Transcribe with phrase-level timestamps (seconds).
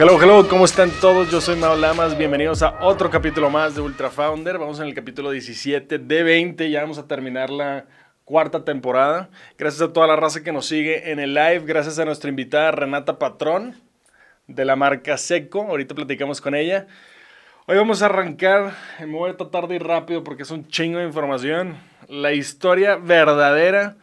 [0.00, 1.28] Hello, hello, ¿cómo están todos?
[1.28, 4.56] Yo soy Mao Lamas, bienvenidos a otro capítulo más de Ultra Founder.
[4.56, 7.86] Vamos en el capítulo 17 de 20, ya vamos a terminar la
[8.24, 9.28] cuarta temporada.
[9.58, 12.70] Gracias a toda la raza que nos sigue en el live, gracias a nuestra invitada
[12.70, 13.74] Renata Patrón
[14.46, 16.86] de la marca Seco, ahorita platicamos con ella.
[17.66, 21.00] Hoy vamos a arrancar, me voy a tratar de ir rápido porque es un chingo
[21.00, 21.76] de información,
[22.06, 23.96] la historia verdadera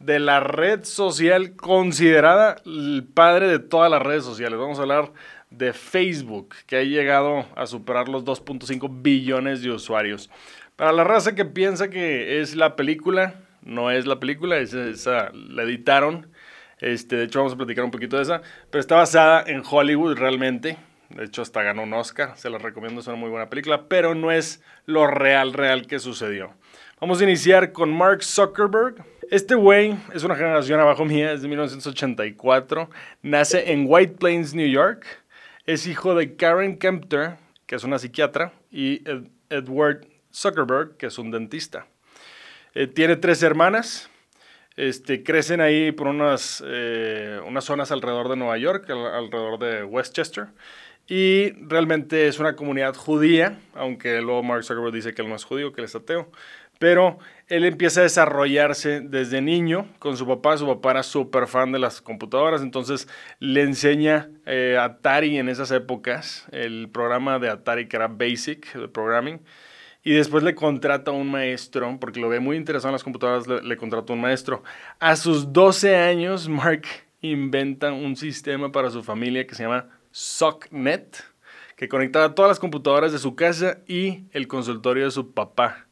[0.00, 4.58] de la red social considerada el padre de todas las redes sociales.
[4.58, 5.12] Vamos a hablar
[5.50, 10.30] de Facebook, que ha llegado a superar los 2.5 billones de usuarios.
[10.76, 15.62] Para la raza que piensa que es la película, no es la película, esa la
[15.64, 16.28] editaron.
[16.78, 20.16] Este, de hecho, vamos a platicar un poquito de esa, pero está basada en Hollywood
[20.16, 20.78] realmente.
[21.10, 22.36] De hecho, hasta ganó un Oscar.
[22.36, 25.98] Se la recomiendo, es una muy buena película, pero no es lo real, real que
[25.98, 26.54] sucedió.
[27.00, 29.04] Vamos a iniciar con Mark Zuckerberg.
[29.30, 32.88] Este güey es una generación abajo mía, es de 1984.
[33.22, 35.04] Nace en White Plains, New York.
[35.70, 39.04] Es hijo de Karen Kempter, que es una psiquiatra, y
[39.50, 40.04] Edward
[40.34, 41.86] Zuckerberg, que es un dentista.
[42.74, 44.10] Eh, tiene tres hermanas.
[44.74, 50.48] Este, crecen ahí por unas, eh, unas zonas alrededor de Nueva York, alrededor de Westchester.
[51.06, 55.44] Y realmente es una comunidad judía, aunque luego Mark Zuckerberg dice que él no es
[55.44, 56.32] judío, que él es ateo.
[56.80, 60.56] Pero él empieza a desarrollarse desde niño con su papá.
[60.56, 63.06] Su papá era súper fan de las computadoras, entonces
[63.38, 68.88] le enseña eh, Atari en esas épocas, el programa de Atari que era Basic, de
[68.88, 69.42] Programming.
[70.02, 73.46] Y después le contrata a un maestro, porque lo ve muy interesado en las computadoras,
[73.46, 74.62] le, le contrata a un maestro.
[75.00, 76.86] A sus 12 años, Mark
[77.20, 81.22] inventa un sistema para su familia que se llama SOCNet,
[81.76, 85.89] que conectaba todas las computadoras de su casa y el consultorio de su papá.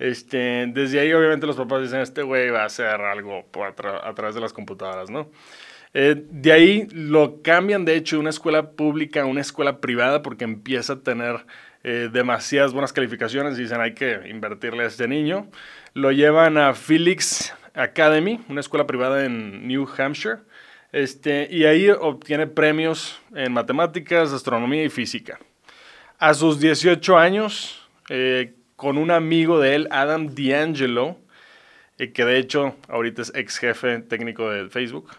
[0.00, 4.34] Este, desde ahí obviamente los papás dicen, este güey va a hacer algo a, través
[4.34, 5.30] de las computadoras, ¿no?
[5.92, 10.22] Eh, de ahí lo cambian, de hecho, de una escuela pública a una escuela privada
[10.22, 11.44] porque empieza a tener
[11.84, 15.50] eh, demasiadas buenas calificaciones y dicen hay que invertirle a este niño.
[15.92, 20.38] Lo llevan a Felix Academy, una escuela privada en New Hampshire,
[20.92, 25.38] este, y ahí obtiene premios en matemáticas, astronomía y física.
[26.18, 31.18] A sus 18 años, eh, con un amigo de él, Adam D'Angelo,
[31.98, 35.10] eh, que de hecho ahorita es ex jefe técnico de Facebook,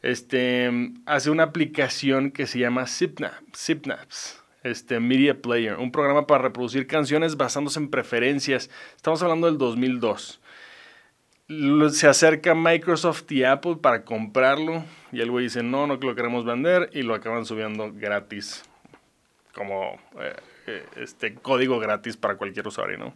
[0.00, 0.70] este,
[1.04, 7.36] hace una aplicación que se llama Zipnaps, este, Media Player, un programa para reproducir canciones
[7.36, 8.70] basándose en preferencias.
[8.96, 10.40] Estamos hablando del 2002.
[11.90, 14.82] Se acerca Microsoft y Apple para comprarlo
[15.12, 18.64] y el güey dice, no, no lo queremos vender y lo acaban subiendo gratis
[19.52, 20.32] como eh,
[20.96, 23.14] este código gratis para cualquier usuario, ¿no?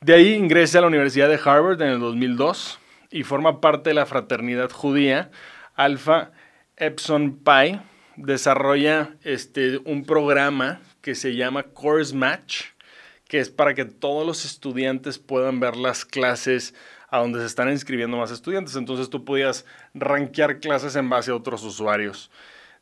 [0.00, 2.78] De ahí ingresa a la Universidad de Harvard en el 2002
[3.10, 5.30] y forma parte de la fraternidad judía
[5.74, 6.32] Alpha
[6.76, 7.80] Epsilon Pi.
[8.16, 12.64] Desarrolla este, un programa que se llama Course Match,
[13.28, 16.74] que es para que todos los estudiantes puedan ver las clases
[17.08, 18.76] a donde se están inscribiendo más estudiantes.
[18.76, 22.30] Entonces tú podías rankear clases en base a otros usuarios.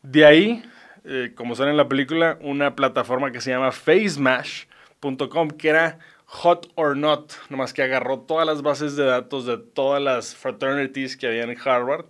[0.03, 0.63] De ahí
[1.05, 6.73] eh, como sale en la película, una plataforma que se llama facemash.com, que era hot
[6.75, 11.27] or not, nomás que agarró todas las bases de datos de todas las fraternities que
[11.27, 12.07] había en Harvard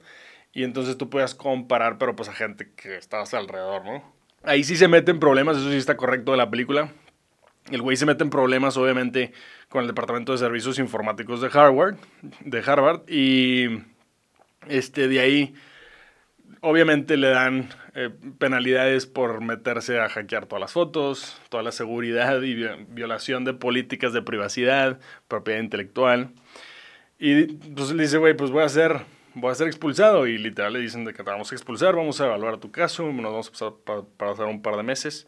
[0.53, 4.15] y entonces tú podías comparar, pero pues a gente que estabas alrededor, ¿no?
[4.45, 6.91] Ahí sí se meten problemas, eso sí está correcto de la película.
[7.71, 9.33] El güey se mete en problemas, obviamente,
[9.69, 11.97] con el Departamento de Servicios Informáticos de Harvard,
[12.41, 13.81] de Harvard y
[14.69, 15.55] este, de ahí
[16.61, 22.43] obviamente le dan eh, penalidades por meterse a hackear todas las fotos, toda la seguridad
[22.43, 22.55] y
[22.89, 24.99] violación de políticas de privacidad,
[25.29, 26.31] propiedad intelectual.
[27.19, 29.01] Y entonces le dice, güey, pues voy a ser,
[29.35, 30.27] voy a ser expulsado.
[30.27, 33.05] Y literal le dicen de que te vamos a expulsar, vamos a evaluar tu caso,
[33.13, 35.27] nos vamos a pasar para un par de meses.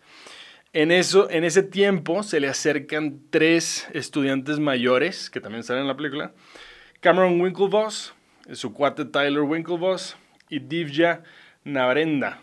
[0.73, 5.89] En, eso, en ese tiempo se le acercan tres estudiantes mayores, que también salen en
[5.89, 6.33] la película.
[7.01, 8.15] Cameron Winklevoss,
[8.53, 10.17] su cuate Tyler Winklevoss,
[10.49, 11.23] y Divya
[11.65, 12.41] Navarenda.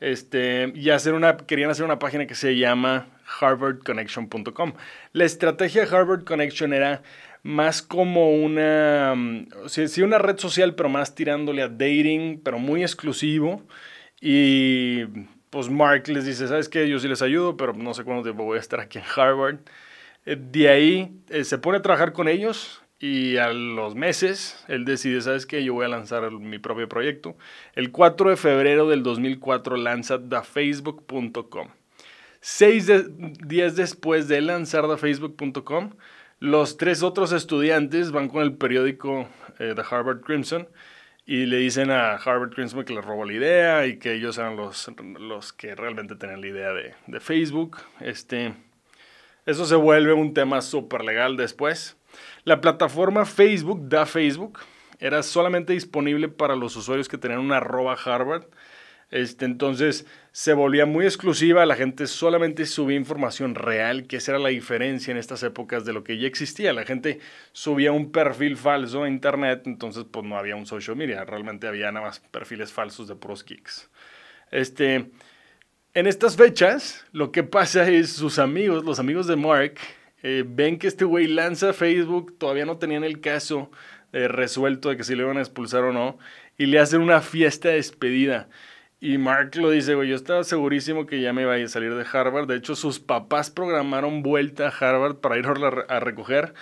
[0.00, 3.08] Este, y hacer una, querían hacer una página que se llama
[3.40, 4.74] harvardconnection.com.
[5.12, 7.02] La estrategia de Harvard Connection era
[7.42, 12.82] más como una, mm, sí, una red social, pero más tirándole a dating, pero muy
[12.82, 13.62] exclusivo.
[14.20, 15.04] Y
[15.50, 16.88] pues Mark les dice, ¿sabes qué?
[16.88, 19.58] Yo sí les ayudo, pero no sé cuánto tiempo voy a estar aquí en Harvard.
[20.26, 24.84] Eh, de ahí eh, se pone a trabajar con ellos y a los meses, él
[24.84, 25.62] decide, ¿sabes qué?
[25.62, 27.36] Yo voy a lanzar mi propio proyecto.
[27.74, 31.68] El 4 de febrero del 2004 lanza thefacebook.com.
[32.40, 32.90] Seis
[33.44, 35.94] días después de lanzar thefacebook.com,
[36.38, 39.28] los tres otros estudiantes van con el periódico
[39.58, 40.68] eh, Harvard Crimson
[41.26, 44.56] y le dicen a Harvard Crimson que le robó la idea y que ellos eran
[44.56, 47.78] los, los que realmente tenían la idea de, de Facebook.
[48.00, 48.54] Este,
[49.44, 51.96] eso se vuelve un tema súper legal después.
[52.46, 54.60] La plataforma Facebook, da Facebook,
[55.00, 58.44] era solamente disponible para los usuarios que tenían una arroba Harvard.
[59.10, 64.38] Este, entonces se volvía muy exclusiva, la gente solamente subía información real, que esa era
[64.38, 66.72] la diferencia en estas épocas de lo que ya existía.
[66.72, 67.18] La gente
[67.50, 71.90] subía un perfil falso a internet, entonces pues no había un social media, realmente había
[71.90, 73.90] nada más perfiles falsos de pros geeks.
[74.52, 75.10] Este,
[75.94, 79.80] en estas fechas, lo que pasa es sus amigos, los amigos de Mark,
[80.22, 83.70] eh, ven que este güey lanza Facebook, todavía no tenían el caso
[84.12, 86.18] eh, resuelto de que si le iban a expulsar o no,
[86.58, 88.48] y le hacen una fiesta de despedida.
[88.98, 92.06] Y Mark lo dice, güey, yo estaba segurísimo que ya me iba a salir de
[92.10, 92.46] Harvard.
[92.46, 96.54] De hecho, sus papás programaron vuelta a Harvard para ir a recoger.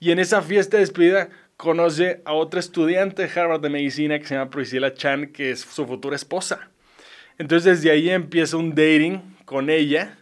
[0.00, 4.26] Y en esa fiesta de despedida conoce a otra estudiante de Harvard de medicina que
[4.26, 6.70] se llama Priscilla Chan, que es su futura esposa.
[7.38, 10.18] Entonces desde ahí empieza un dating con ella,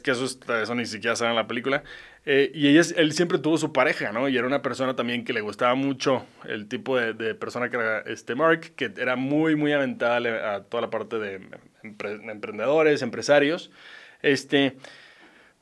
[0.00, 1.82] que eso, eso ni siquiera sale en la película,
[2.24, 4.28] eh, y ella, él siempre tuvo su pareja, ¿no?
[4.28, 8.00] Y era una persona también que le gustaba mucho el tipo de, persona que era
[8.00, 11.40] este Mark, que era muy, muy aventada a toda la parte de
[11.82, 13.72] emprendedores, empresarios.
[14.22, 14.76] Este,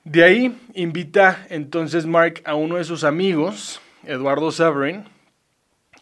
[0.05, 5.05] de ahí invita entonces Mark a uno de sus amigos, Eduardo Severin,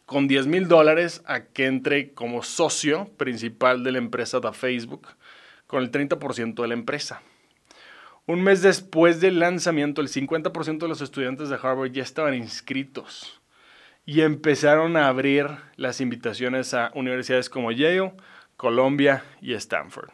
[0.07, 5.07] con 10 mil dólares a que entre como socio principal de la empresa de Facebook,
[5.67, 7.23] con el 30% de la empresa.
[8.29, 13.41] Un mes después del lanzamiento, el 50% de los estudiantes de Harvard ya estaban inscritos
[14.05, 15.47] y empezaron a abrir
[15.77, 18.13] las invitaciones a universidades como Yale,
[18.59, 20.11] Columbia y Stanford.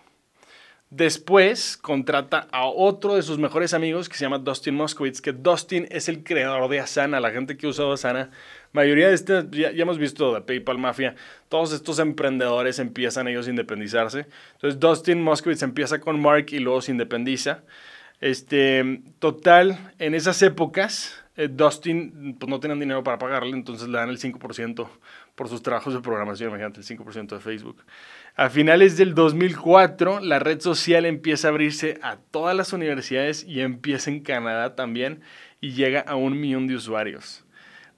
[0.90, 5.88] Después contrata a otro de sus mejores amigos que se llama Dustin Moskowitz, que Dustin
[5.90, 8.30] es el creador de Asana, la gente que usado Asana.
[8.70, 11.16] Mayoría de este, ya, ya, hemos visto de PayPal Mafia,
[11.48, 14.28] todos estos emprendedores empiezan ellos a independizarse.
[14.52, 17.64] Entonces Dustin Moskowitz empieza con Mark y luego se independiza.
[18.24, 23.98] Este, total, en esas épocas, eh, Dustin pues, no tenían dinero para pagarle, entonces le
[23.98, 24.88] dan el 5%
[25.34, 27.84] por sus trabajos de programación, imagínate, el 5% de Facebook.
[28.34, 33.60] A finales del 2004, la red social empieza a abrirse a todas las universidades y
[33.60, 35.20] empieza en Canadá también
[35.60, 37.44] y llega a un millón de usuarios.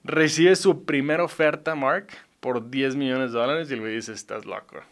[0.03, 2.07] Recibe su primera oferta, Mark,
[2.41, 4.83] por 10 millones de dólares y el dice, estás loco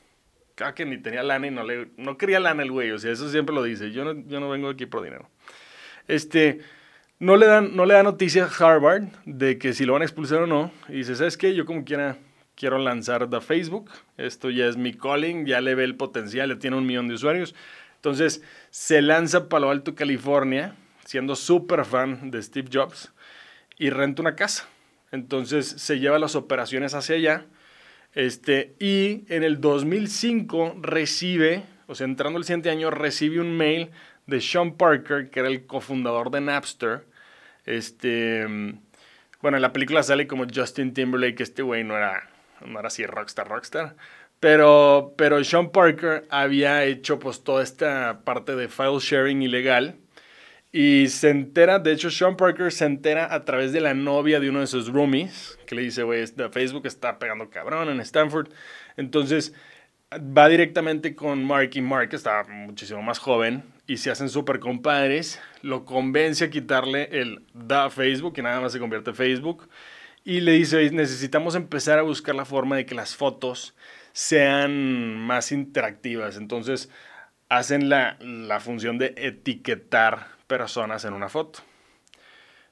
[0.55, 3.11] cada que ni tenía lana y no, le, no quería lana el güey, o sea,
[3.11, 5.29] eso siempre lo dice, yo no, yo no vengo aquí por dinero.
[6.07, 6.59] Este,
[7.19, 10.05] no le, dan, no le da noticia a Harvard de que si lo van a
[10.05, 11.53] expulsar o no, y dice, ¿sabes qué?
[11.53, 12.17] Yo como quiera
[12.55, 16.57] quiero lanzar de Facebook, esto ya es mi calling, ya le ve el potencial, ya
[16.57, 17.53] tiene un millón de usuarios,
[17.97, 20.73] entonces se lanza a Palo Alto, California,
[21.03, 23.11] siendo súper fan de Steve Jobs,
[23.77, 24.69] y renta una casa.
[25.11, 27.45] Entonces se lleva las operaciones hacia allá
[28.15, 33.91] este, y en el 2005 recibe, o sea, entrando el siguiente año, recibe un mail
[34.25, 37.05] de Sean Parker, que era el cofundador de Napster.
[37.65, 38.45] Este,
[39.41, 42.29] bueno, en la película sale como Justin Timberlake, este güey no era,
[42.65, 43.95] no era así rockstar, rockstar.
[44.39, 49.97] Pero, pero Sean Parker había hecho pues toda esta parte de file sharing ilegal
[50.77, 54.49] y se entera, de hecho, Sean Parker se entera a través de la novia de
[54.49, 58.49] uno de sus roomies, que le dice, güey, Facebook está pegando cabrón en Stanford.
[58.97, 59.53] Entonces
[60.13, 65.41] va directamente con Mark y Mark está muchísimo más joven y se hacen súper compadres.
[65.61, 69.69] Lo convence a quitarle el da Facebook y nada más se convierte en Facebook.
[70.23, 73.75] Y le dice, necesitamos empezar a buscar la forma de que las fotos
[74.11, 76.37] sean más interactivas.
[76.37, 76.89] Entonces
[77.49, 81.59] hacen la, la función de etiquetar personas en una foto.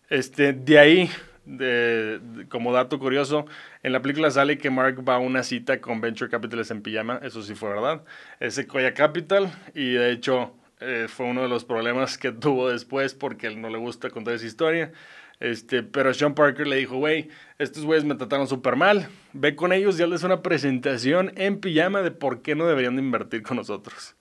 [0.09, 1.09] Este, de ahí,
[1.45, 2.19] de,
[2.49, 3.45] como dato curioso,
[3.83, 7.19] en la película sale que Mark va a una cita con Venture Capitalists en pijama,
[7.23, 8.03] eso sí fue verdad,
[8.39, 13.13] es Sequoia Capital y de hecho eh, fue uno de los problemas que tuvo después
[13.13, 14.91] porque él no le gusta contar esa historia.
[15.39, 19.73] Este, pero Sean Parker le dijo, güey, estos güeyes me trataron súper mal, ve con
[19.73, 23.57] ellos y hazles una presentación en pijama de por qué no deberían de invertir con
[23.57, 24.15] nosotros.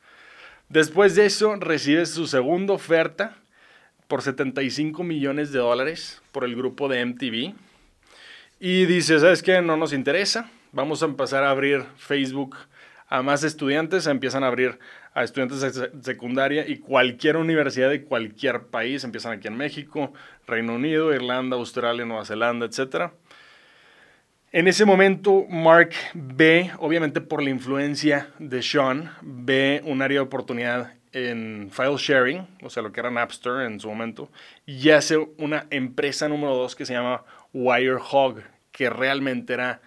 [0.69, 3.37] Después de eso, recibe su segunda oferta
[4.13, 7.55] por 75 millones de dólares por el grupo de MTV.
[8.61, 9.63] Y dice, ¿sabes qué?
[9.63, 10.51] No nos interesa.
[10.71, 12.59] Vamos a empezar a abrir Facebook
[13.09, 14.07] a más estudiantes.
[14.07, 14.79] Empiezan a abrir
[15.15, 19.03] a estudiantes de secundaria y cualquier universidad de cualquier país.
[19.03, 20.13] Empiezan aquí en México,
[20.47, 23.13] Reino Unido, Irlanda, Australia, Nueva Zelanda, etc.
[24.53, 30.27] En ese momento, Mark ve, obviamente por la influencia de Sean, ve un área de
[30.27, 34.31] oportunidad en file sharing, o sea, lo que era Napster en su momento,
[34.67, 39.81] y hace una empresa número dos que se llama Wirehog, que realmente era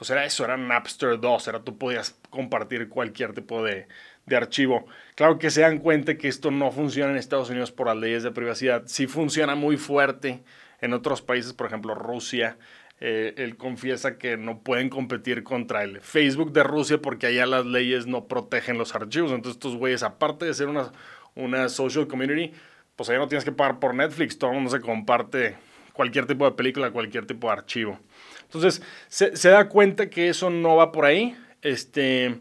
[0.00, 3.86] pues era eso, era Napster 2, era tú podías compartir cualquier tipo de,
[4.24, 4.86] de archivo.
[5.14, 8.22] Claro que se dan cuenta que esto no funciona en Estados Unidos por las leyes
[8.22, 10.42] de privacidad, sí funciona muy fuerte
[10.80, 12.56] en otros países, por ejemplo Rusia,
[13.02, 17.64] eh, él confiesa que no pueden competir contra el Facebook de Rusia porque allá las
[17.64, 19.32] leyes no protegen los archivos.
[19.32, 20.92] Entonces estos güeyes, aparte de ser una,
[21.34, 22.52] una social community,
[22.96, 25.56] pues allá no tienes que pagar por Netflix, todo el mundo se comparte
[25.94, 27.98] cualquier tipo de película, cualquier tipo de archivo.
[28.42, 31.34] Entonces se, da cuenta que eso no va por ahí.
[31.62, 32.40] Este,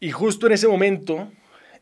[0.00, 1.30] y justo en ese momento,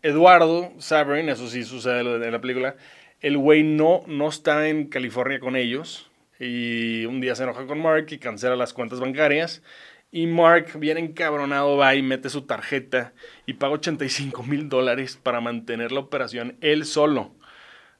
[0.00, 2.76] Eduardo Saverin, eso sí sucede en la película,
[3.21, 6.12] el güey no, no está en California con ellos
[6.43, 9.63] y un día se enoja con Mark y cancela las cuentas bancarias.
[10.11, 13.13] Y Mark, bien encabronado, va y mete su tarjeta
[13.47, 17.35] y paga 85 mil dólares para mantener la operación él solo.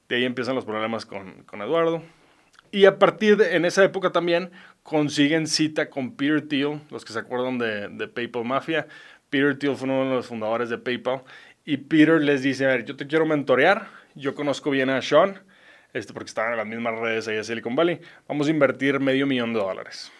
[0.09, 2.03] De ahí empiezan los problemas con, con Eduardo.
[2.69, 4.51] Y a partir de en esa época también
[4.83, 8.87] consiguen cita con Peter Thiel, los que se acuerdan de, de PayPal Mafia.
[9.29, 11.21] Peter Thiel fue uno de los fundadores de PayPal.
[11.65, 15.39] Y Peter les dice, a ver, yo te quiero mentorear, yo conozco bien a Sean
[15.93, 17.99] este, porque estaban en las mismas redes ahí de Silicon Valley.
[18.27, 20.11] Vamos a invertir medio millón de dólares.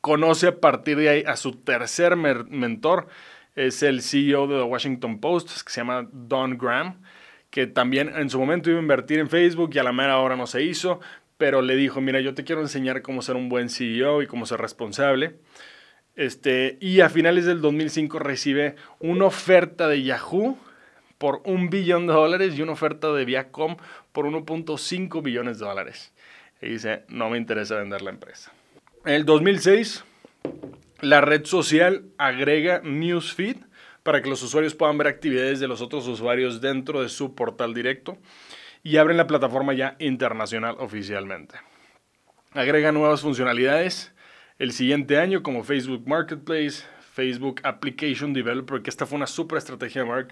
[0.00, 3.08] Conoce a partir de ahí a su tercer mentor,
[3.54, 7.02] es el CEO de The Washington Post, que se llama Don Graham,
[7.50, 10.36] que también en su momento iba a invertir en Facebook y a la mera hora
[10.36, 11.00] no se hizo,
[11.38, 14.46] pero le dijo, mira, yo te quiero enseñar cómo ser un buen CEO y cómo
[14.46, 15.36] ser responsable.
[16.14, 20.58] Este, y a finales del 2005 recibe una oferta de Yahoo
[21.18, 23.76] por un billón de dólares y una oferta de Viacom
[24.16, 26.10] por 1.5 billones de dólares.
[26.62, 28.50] Y dice, no me interesa vender la empresa.
[29.04, 30.04] En el 2006,
[31.02, 33.58] la red social agrega Newsfeed
[34.02, 37.74] para que los usuarios puedan ver actividades de los otros usuarios dentro de su portal
[37.74, 38.16] directo
[38.82, 41.56] y abren la plataforma ya internacional oficialmente.
[42.52, 44.14] Agrega nuevas funcionalidades
[44.58, 46.84] el siguiente año como Facebook Marketplace,
[47.16, 50.28] Facebook Application Developer, que esta fue una super estrategia de Mark.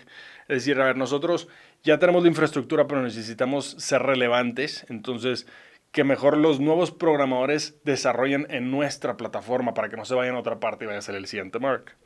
[0.49, 1.49] Es decir, a ver, nosotros
[1.83, 4.85] ya tenemos la infraestructura, pero necesitamos ser relevantes.
[4.91, 5.47] Entonces,
[5.93, 10.41] que mejor los nuevos programadores desarrollen en nuestra plataforma para que no se vayan a
[10.41, 11.97] otra parte y vaya a ser el siguiente Mark.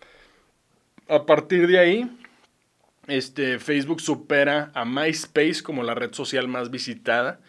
[1.08, 2.18] A partir de ahí,
[3.08, 7.40] este, Facebook supera a MySpace como la red social más visitada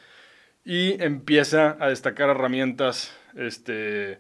[0.65, 4.17] y empieza a destacar herramientas este,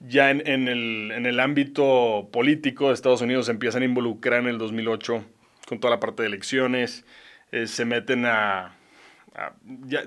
[0.00, 5.24] ya en, el, ámbito político de Estados Unidos se empiezan a involucrar en el 2008
[5.66, 7.04] con toda la parte de elecciones,
[7.52, 8.76] eh, se meten a,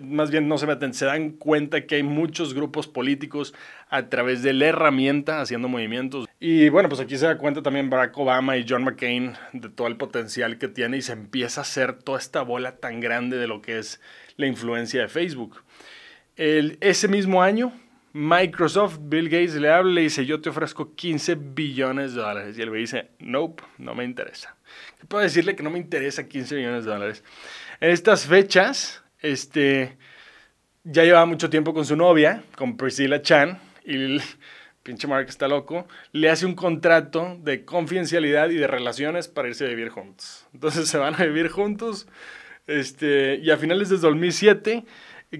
[0.01, 3.53] más bien no se meten, se dan cuenta que hay muchos grupos políticos
[3.89, 6.27] a través de la herramienta haciendo movimientos.
[6.39, 9.87] Y bueno, pues aquí se da cuenta también Barack Obama y John McCain de todo
[9.87, 13.47] el potencial que tiene y se empieza a hacer toda esta bola tan grande de
[13.47, 13.99] lo que es
[14.37, 15.61] la influencia de Facebook.
[16.37, 17.73] El, ese mismo año,
[18.17, 22.57] Microsoft, Bill Gates le habla y le dice, yo te ofrezco 15 billones de dólares.
[22.57, 24.55] Y él me dice, nope, no me interesa.
[24.99, 27.23] ¿Qué puedo decirle que no me interesa 15 billones de dólares?
[27.79, 29.97] En estas fechas, este,
[30.83, 34.21] ya llevaba mucho tiempo con su novia, con Priscilla Chan, y el
[34.83, 39.65] pinche Mark está loco, le hace un contrato de confidencialidad y de relaciones para irse
[39.65, 40.47] a vivir juntos.
[40.55, 42.07] Entonces se van a vivir juntos,
[42.65, 44.85] este, y a finales de 2007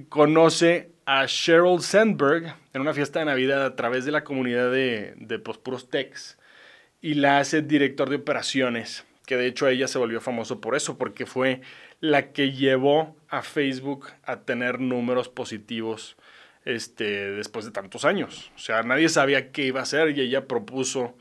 [0.10, 5.14] conoce a Sheryl Sandberg en una fiesta de Navidad a través de la comunidad de,
[5.16, 6.38] de pues, puros techs
[7.02, 10.98] y la hace director de operaciones, que de hecho ella se volvió famoso por eso,
[10.98, 11.62] porque fue
[12.02, 16.18] la que llevó a Facebook a tener números positivos
[16.66, 18.52] este, después de tantos años.
[18.58, 21.16] O sea, nadie sabía qué iba a hacer y ella propuso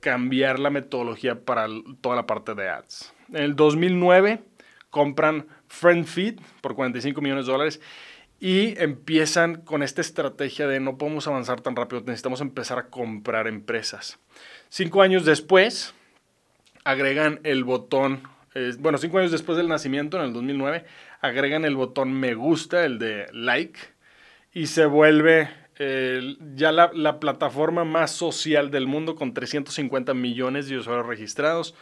[0.00, 1.66] cambiar la metodología para
[2.00, 3.12] toda la parte de ads.
[3.28, 4.40] En el 2009
[4.88, 7.80] compran FriendFeed por 45 millones de dólares
[8.38, 13.46] y empiezan con esta estrategia de no podemos avanzar tan rápido, necesitamos empezar a comprar
[13.46, 14.18] empresas.
[14.68, 15.94] Cinco años después,
[16.84, 18.22] agregan el botón,
[18.78, 20.84] bueno, cinco años después del nacimiento, en el 2009,
[21.20, 23.78] agregan el botón me gusta, el de like,
[24.52, 25.48] y se vuelve
[26.54, 31.74] ya la, la, plataforma más social del mundo con 350 millones de usuarios registrados.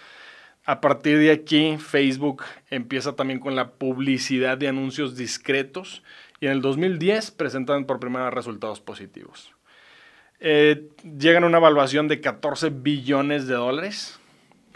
[0.64, 6.02] A partir de aquí, Facebook empieza también con la publicidad de anuncios discretos
[6.44, 9.54] y en el 2010 presentan por primera vez resultados positivos.
[10.40, 14.20] Eh, llegan a una evaluación de 14 billones de dólares.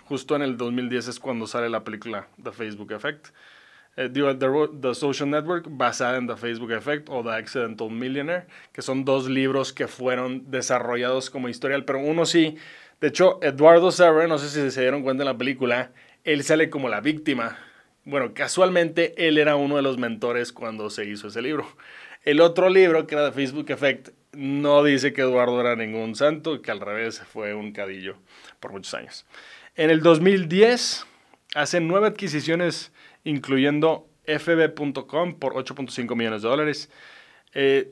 [0.07, 3.27] Justo en el 2010 es cuando sale la película The Facebook Effect.
[3.99, 9.05] Eh, the, Social Network, basada en The Facebook Effect o The Accidental Millionaire, que son
[9.05, 12.57] dos libros que fueron desarrollados como historial, pero uno sí.
[12.99, 15.93] De hecho, Eduardo Server, no sé si se dieron cuenta en la película,
[16.25, 17.59] él sale como la víctima
[18.09, 21.69] bueno, casualmente él era uno de los mentores cuando se hizo ese libro.
[22.25, 26.63] El otro libro, que era de Facebook Effect, no dice que Eduardo era ningún santo,
[26.63, 28.17] que al revés fue un cadillo
[28.61, 29.27] por muchos años.
[29.77, 31.07] En el 2010
[31.55, 32.93] hacen nueve adquisiciones,
[33.25, 36.91] incluyendo fb.com por 8.5 millones de dólares.
[37.53, 37.91] Eh,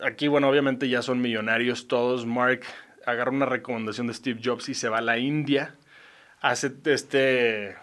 [0.00, 2.24] aquí, bueno, obviamente ya son millonarios todos.
[2.24, 2.60] Mark
[3.04, 5.74] agarra una recomendación de Steve Jobs y se va a la India.
[6.40, 7.74] Hace este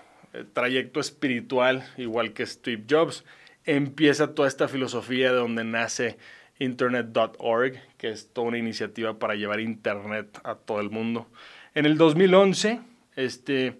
[0.53, 3.23] trayecto espiritual, igual que Steve Jobs.
[3.65, 6.17] Empieza toda esta filosofía de donde nace
[6.59, 11.27] internet.org, que es toda una iniciativa para llevar internet a todo el mundo.
[11.75, 12.81] En el 2011,
[13.15, 13.79] este,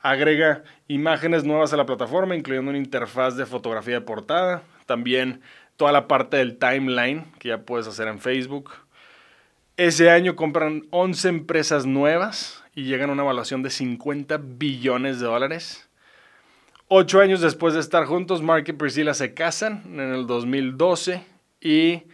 [0.00, 5.40] agrega imágenes nuevas a la plataforma, incluyendo una interfaz de fotografía de portada, también
[5.76, 8.70] toda la parte del timeline que ya puedes hacer en Facebook.
[9.76, 15.26] Ese año compran 11 empresas nuevas y llegan a una evaluación de 50 billones de
[15.26, 15.88] dólares.
[16.96, 21.24] Ocho años después de estar juntos, Mark y Priscilla se casan en el 2012
[21.60, 22.04] y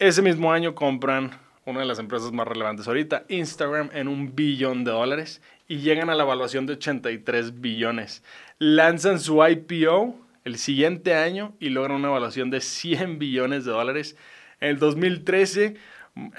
[0.00, 1.30] ese mismo año compran
[1.64, 6.10] una de las empresas más relevantes ahorita, Instagram, en un billón de dólares y llegan
[6.10, 8.24] a la evaluación de 83 billones.
[8.58, 14.16] Lanzan su IPO el siguiente año y logran una evaluación de 100 billones de dólares.
[14.58, 15.76] En el 2013,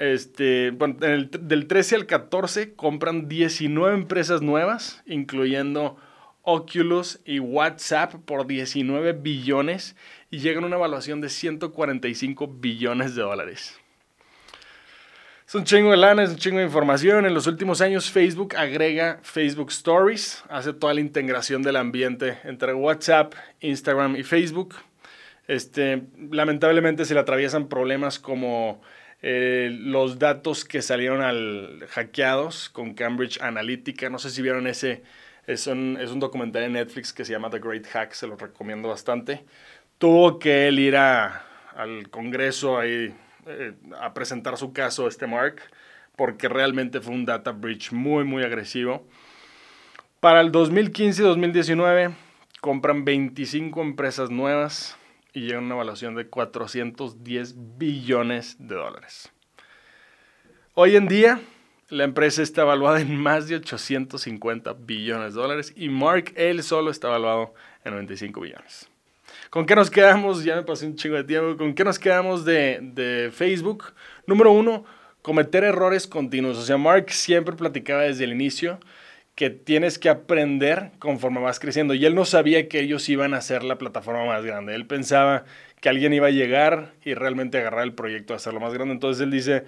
[0.00, 5.96] este, del 13 al 14 compran 19 empresas nuevas, incluyendo
[6.48, 9.96] Oculus y WhatsApp por 19 billones
[10.30, 13.76] y llegan a una evaluación de 145 billones de dólares.
[15.46, 17.26] Es un chingo de lana, es un chingo de información.
[17.26, 22.74] En los últimos años Facebook agrega Facebook Stories, hace toda la integración del ambiente entre
[22.74, 24.76] WhatsApp, Instagram y Facebook.
[25.48, 28.80] Este, lamentablemente se le atraviesan problemas como
[29.22, 34.10] eh, los datos que salieron al hackeados con Cambridge Analytica.
[34.10, 35.02] No sé si vieron ese,
[35.46, 38.36] es un, es un documental en Netflix que se llama The Great Hack, se lo
[38.36, 39.44] recomiendo bastante.
[39.98, 43.14] Tuvo que él ir al Congreso ahí
[43.46, 45.62] eh, a presentar su caso este Mark,
[46.16, 49.06] porque realmente fue un data breach muy, muy agresivo.
[50.20, 52.10] Para el 2015 y 2019
[52.60, 54.96] compran 25 empresas nuevas
[55.32, 59.30] y llegan a una evaluación de 410 billones de dólares.
[60.74, 61.40] Hoy en día,
[61.88, 66.90] la empresa está evaluada en más de 850 billones de dólares y Mark él solo
[66.90, 68.88] está evaluado en 95 billones.
[69.50, 70.44] ¿Con qué nos quedamos?
[70.44, 71.56] Ya me pasé un chingo de tiempo.
[71.56, 73.94] ¿Con qué nos quedamos de, Facebook?
[74.26, 74.84] Número uno,
[75.22, 76.58] cometer errores continuos.
[76.58, 78.80] O sea, Mark siempre platicaba desde el inicio
[79.34, 81.94] que tienes que aprender conforme vas creciendo.
[81.94, 84.74] Y él no sabía que ellos iban a ser la plataforma más grande.
[84.74, 85.44] Él pensaba
[85.80, 88.94] que alguien iba a llegar y realmente agarrar el proyecto a hacerlo más grande.
[88.94, 89.64] Entonces él dice,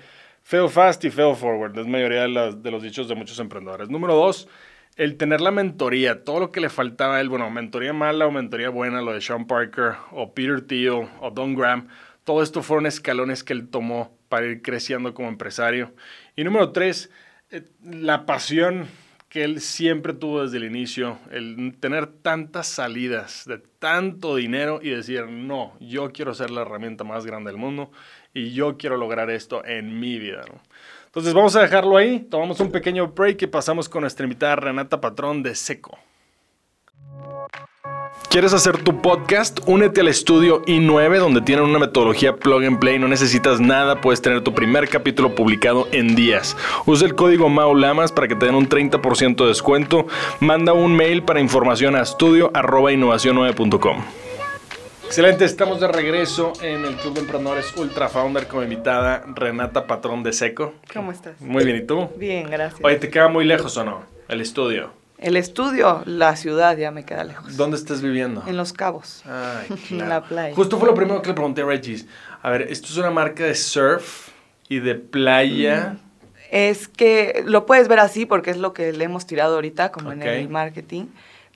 [0.48, 1.78] fail fast y fail forward.
[1.78, 3.90] Es mayoría de, los dichos de muchos emprendedores.
[3.90, 4.48] Número dos,
[4.96, 8.30] el tener la mentoría, todo lo que le faltaba a él, bueno, mentoría mala o
[8.30, 11.88] mentoría buena, lo de Sean Parker o Peter Thiel o Don Graham,
[12.24, 15.92] todo esto fueron escalones que él tomó para ir creciendo como empresario.
[16.34, 17.10] Y número tres,
[17.50, 18.88] eh, la pasión
[19.28, 24.88] que él siempre tuvo desde el inicio, el tener tantas salidas de tanto dinero y
[24.88, 27.90] decir, no, yo quiero ser la herramienta más grande del mundo
[28.34, 30.44] y yo quiero lograr esto en mi vida.
[31.06, 35.00] Entonces vamos a dejarlo ahí, tomamos un pequeño break y pasamos con nuestra invitada Renata
[35.00, 35.98] Patrón de Seco.
[38.30, 39.58] ¿Quieres hacer tu podcast?
[39.66, 42.98] Únete al estudio i9 donde tienen una metodología plug and play.
[42.98, 46.54] No necesitas nada, puedes tener tu primer capítulo publicado en días.
[46.84, 50.06] Usa el código MAULAMAS para que te den un 30% de descuento.
[50.40, 54.27] Manda un mail para información a estudio.innovación9.com.
[55.08, 60.22] Excelente, estamos de regreso en el Club de Emprendedores Ultra Founder como invitada Renata Patrón
[60.22, 60.74] de Seco.
[60.92, 61.40] ¿Cómo estás?
[61.40, 62.10] Muy bien, ¿y tú?
[62.18, 62.82] Bien, gracias.
[62.84, 64.02] Oye, ¿te queda muy lejos o no?
[64.28, 64.90] El estudio.
[65.16, 67.56] El estudio, la ciudad ya me queda lejos.
[67.56, 68.44] ¿Dónde estás viviendo?
[68.46, 69.22] En Los Cabos.
[69.24, 69.78] Ay, claro.
[70.04, 70.54] En la playa.
[70.54, 72.06] Justo fue lo primero que le pregunté a Regis.
[72.42, 74.28] A ver, esto es una marca de surf
[74.68, 75.94] y de playa.
[75.94, 75.98] Mm,
[76.50, 80.12] es que lo puedes ver así porque es lo que le hemos tirado ahorita, como
[80.12, 81.06] en el marketing.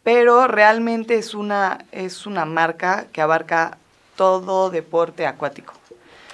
[0.02, 3.78] Pero realmente es una, es una marca que abarca
[4.16, 5.74] todo deporte acuático.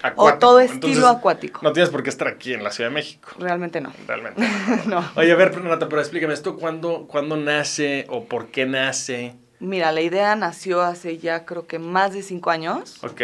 [0.02, 0.36] Acuático.
[0.36, 1.60] O todo estilo Entonces, acuático.
[1.62, 3.30] No tienes por qué estar aquí en la Ciudad de México.
[3.38, 3.92] Realmente no.
[4.06, 4.42] Realmente.
[4.86, 5.04] no.
[5.16, 9.34] Oye, a ver, Renata, pero explícame, ¿esto cuándo, cuándo nace o por qué nace?
[9.60, 13.02] Mira, la idea nació hace ya creo que más de cinco años.
[13.02, 13.20] Ok.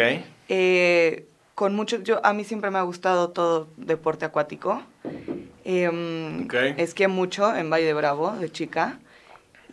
[0.49, 4.83] Eh, con mucho, yo, a mí siempre me ha gustado todo deporte acuático.
[5.63, 6.53] Em, Ok.
[6.77, 8.99] Esquié mucho en Valle de Bravo, de chica.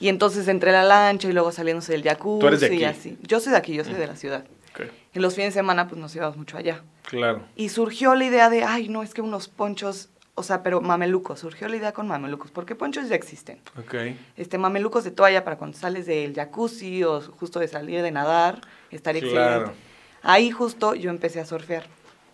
[0.02, 2.76] Y entonces entre la lancha y luego saliéndose del jacuzzi Tú eres de aquí.
[2.76, 3.18] y así.
[3.22, 4.44] Yo soy de aquí, yo soy de la ciudad.
[4.74, 4.86] Ok.
[5.14, 6.82] Y los fines de semana pues nos íbamos mucho allá.
[7.08, 7.42] Claro.
[7.56, 11.40] Y surgió la idea de, ay, no, es que unos ponchos, o sea, pero mamelucos.
[11.40, 13.60] Surgió la idea con mamelucos, porque ponchos ya existen.
[13.78, 13.94] Ok.
[14.36, 18.60] Este, mamelucos de toalla para cuando sales del jacuzzi o justo de salir de nadar,
[18.90, 19.56] estaría Claro.
[19.66, 19.80] excelente.
[20.22, 21.84] Ahí justo yo empecé a surfear.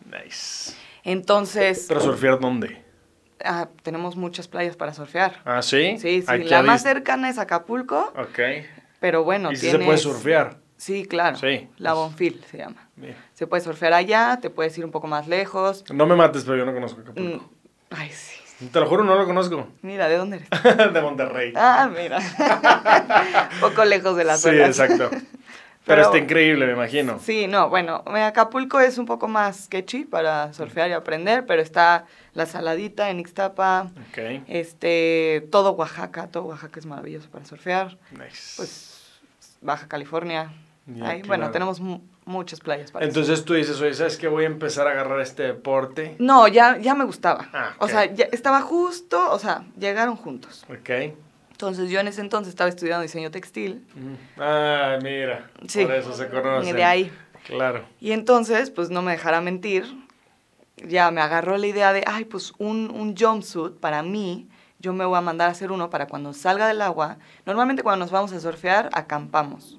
[0.07, 0.73] Nice.
[1.05, 2.83] Entonces, ¿Pero surfear dónde?
[3.45, 5.41] Ah, tenemos muchas playas para surfear.
[5.45, 5.97] Ah, ¿sí?
[5.99, 8.39] Sí, sí, Aquí la más cercana es Acapulco, Ok.
[9.01, 10.57] pero bueno, ¿Y si se puede surfear?
[10.77, 11.37] Sí, claro.
[11.37, 11.69] Sí.
[11.79, 12.89] La Bonfil se llama.
[12.97, 13.17] Mira.
[13.35, 15.85] Se puede surfear allá, te puedes ir un poco más lejos.
[15.93, 17.51] No me mates, pero yo no conozco Mm, Acapulco.
[17.91, 18.67] Ay, sí.
[18.73, 19.69] Te lo juro, no lo conozco.
[19.83, 20.49] Mira, ¿de dónde eres?
[20.93, 21.53] de Monterrey.
[21.57, 22.19] Ah, mira.
[23.61, 24.69] poco lejos de las sí, olas.
[24.79, 25.11] exacto.
[25.87, 27.19] Pero, Pero- está increíble, me imagino.
[27.19, 32.05] Sí, no, bueno, Acapulco es un poco más sketchy para surfear y aprender, pero está
[32.39, 34.19] la Saladita en Ixtapa, Ok.
[34.47, 38.55] este, todo Oaxaca, todo Oaxaca es maravilloso para surfear, Nice.
[38.57, 38.95] pues
[39.61, 40.53] Baja California,
[41.03, 43.11] ahí, bueno, tenemos mu- muchas playas para eso.
[43.19, 44.29] Entonces tú dices, oye, ¿sabes qué?
[44.29, 46.15] Voy a empezar a agarrar este deporte.
[46.21, 47.49] No, ya, ya me gustaba.
[47.53, 50.65] Ah, O sea, ya estaba justo, o sea, llegaron juntos.
[50.71, 50.91] Ok.
[51.51, 53.85] Entonces yo en ese entonces estaba estudiando diseño textil.
[54.37, 55.51] Ah, mira.
[55.67, 55.85] Sí.
[55.85, 56.69] Por eso se conocen.
[56.69, 57.13] Y de ahí.
[57.47, 57.85] Claro.
[57.99, 59.87] Y entonces, pues no me dejará mentir,
[60.87, 65.05] ya me agarró la idea de, ay, pues un, un jumpsuit para mí, yo me
[65.05, 67.19] voy a mandar a hacer uno para cuando salga del agua.
[67.47, 69.79] Normalmente cuando nos vamos a surfear, acampamos.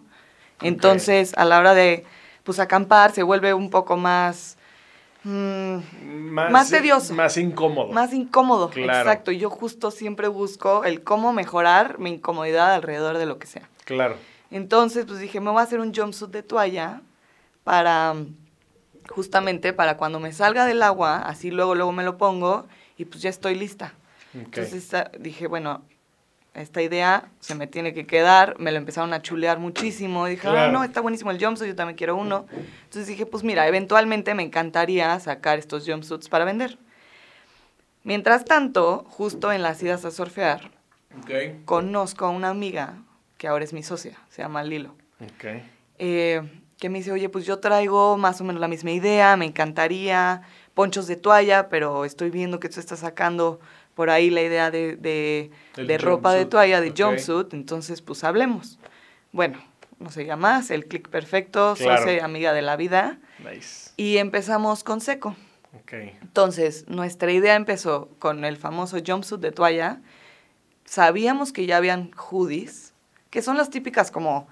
[0.62, 2.06] Entonces, a la hora de,
[2.44, 4.58] pues acampar, se vuelve un poco más,
[5.24, 5.78] mm,
[6.32, 7.14] Más tedioso.
[7.14, 7.94] Más incómodo.
[7.94, 8.70] más incómodo.
[8.70, 9.00] Claro.
[9.00, 9.32] Exacto.
[9.32, 13.70] Yo justo siempre busco el cómo mejorar mi incomodidad alrededor de lo que sea.
[13.86, 14.18] Claro.
[14.52, 17.02] Entonces, pues dije, me voy a hacer un jumpsuit de toalla
[17.64, 18.16] para,
[19.10, 22.68] justamente para cuando me salga del agua, así luego, luego me lo pongo
[22.98, 23.94] y pues ya estoy lista.
[24.34, 25.84] Entonces ah, dije, bueno,
[26.54, 30.52] esta idea se me tiene que quedar, me lo empezaron a chulear muchísimo, dije, ah,
[30.52, 30.72] Claro.
[30.72, 32.46] no, está buenísimo el jumpsuit, yo también quiero uno.
[32.84, 36.78] Entonces dije, pues mira, eventualmente me encantaría sacar estos jumpsuits para vender.
[38.04, 40.72] Mientras tanto, justo en las idas a surfear,
[41.66, 42.98] conozco a una amiga
[43.38, 45.46] que ahora es mi socia, se llama Lilo, Ok.
[45.98, 46.42] eh,
[46.80, 50.42] que me dice, oye, pues yo traigo más o menos la misma idea, me encantaría
[50.74, 53.60] ponchos de toalla, pero estoy viendo que tú estás sacando
[53.96, 58.80] por ahí la idea de, de, ropa de toalla, de jumpsuit, entonces pues hablemos.
[59.34, 59.60] Bueno,
[60.00, 62.04] no se diga más, el clic perfecto, Claro.
[62.04, 63.92] soy amiga de la vida, Nice.
[63.98, 65.36] y empezamos con seco.
[65.82, 65.92] Ok.
[66.22, 70.00] Entonces, nuestra idea empezó con el famoso jumpsuit de toalla.
[70.86, 72.94] Sabíamos que ya habían hoodies,
[73.30, 74.48] que son las típicas como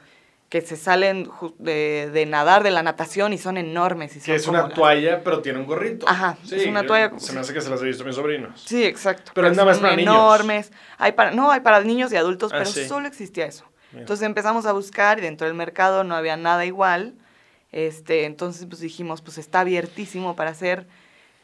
[0.50, 1.30] que se salen
[1.60, 4.16] de, de nadar, de la natación y son enormes.
[4.16, 6.08] Y Que son es como una toalla, pero tiene un gorrito.
[6.08, 8.62] Ajá, es una toalla- Se me hace que se las he visto a mis sobrinos.
[8.66, 9.32] Sí, exacto.
[9.36, 10.14] Pero es nada más para niños.
[10.16, 10.72] enormes.
[10.98, 12.88] Hay para, no, hay para niños y adultos, Ah, pero sí.
[12.88, 13.66] solo existía eso.
[13.92, 14.02] Mira.
[14.02, 17.16] Entonces empezamos a buscar y dentro del mercado no había nada igual.
[17.74, 20.88] Este, entonces pues dijimos, pues está abiertísimo para hacer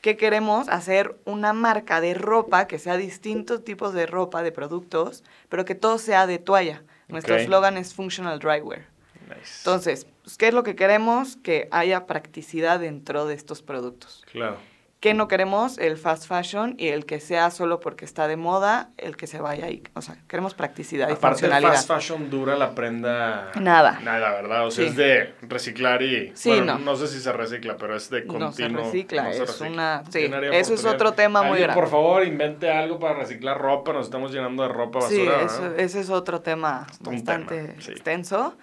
[0.02, 0.68] ¿Qué queremos?
[0.68, 5.76] Hacer una marca de ropa que sea distintos tipos de ropa, de productos, pero que
[5.76, 6.84] todo sea de toalla.
[7.08, 8.86] Nuestro eslogan es Functional Drywear.
[9.36, 9.60] Nice.
[9.60, 11.38] Entonces, pues, ¿qué es lo que queremos?
[11.38, 14.24] Que haya practicidad dentro de estos productos.
[14.32, 14.58] Claro.
[15.00, 15.80] ¿Qué no queremos?
[15.80, 19.41] El fast fashion y el que sea solo porque está de moda, el que se
[19.41, 19.84] vaya ahí.
[19.96, 21.74] O sea, queremos practicidad y Aparte, el funcionalidad.
[21.74, 23.52] fast fashion dura la prenda.
[23.60, 24.00] Nada.
[24.02, 24.65] Nada, ¿verdad?
[24.65, 24.91] O sea, Sí.
[24.91, 26.32] es de reciclar y.
[26.38, 26.96] Sí, bueno, no.
[26.96, 28.46] sé si se recicla, pero es de continuo.
[28.46, 29.67] No se recicla, no se es recicla.
[29.67, 31.76] una- sí, eso es otro tema muy grande.
[31.82, 33.91] Por favor, invente algo para reciclar ropa.
[33.91, 35.39] Nos estamos llenando de ropa basura.
[35.39, 37.91] Sí, eso- ese es otro tema Es bastante tema, sí.
[37.91, 38.56] extenso.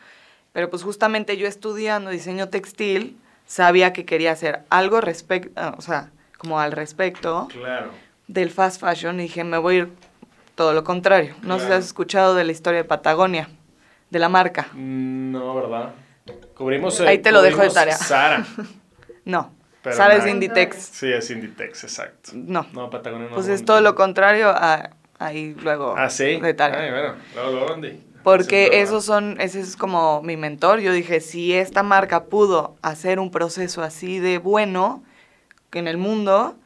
[0.52, 6.10] Pero pues justamente yo estudiando diseño textil, sabía que quería hacer algo respecto, o sea,
[6.38, 7.90] como al respecto Claro.
[8.26, 9.88] del fast fashion y dije, me voy a ir
[10.54, 11.34] todo lo contrario.
[11.42, 11.78] No sé si Claro.
[11.80, 13.48] has escuchado de la historia de Patagonia,
[14.10, 14.68] de la marca.
[14.72, 15.90] Mm, No, ¿verdad?
[16.54, 17.00] Cubrimos.
[17.00, 17.96] Ahí te lo dejo de tarea.
[17.96, 18.44] Sara.
[19.24, 20.30] No, Pero Sara es nada.
[20.32, 20.76] Inditex.
[20.76, 22.32] Sí, es Inditex, exacto.
[22.34, 23.34] No, No, Patagonia no.
[23.34, 23.66] pues no, es no.
[23.66, 26.40] todo lo contrario a ahí luego Ah, sí.
[26.40, 26.80] de tarea.
[26.80, 28.02] Ay, bueno, luego, luego, Andy.
[28.22, 30.80] Porque Sí, es esos son, ese es como mi mentor.
[30.80, 35.02] Yo dije, si esta marca pudo hacer un proceso así de bueno
[35.72, 36.56] en el mundo,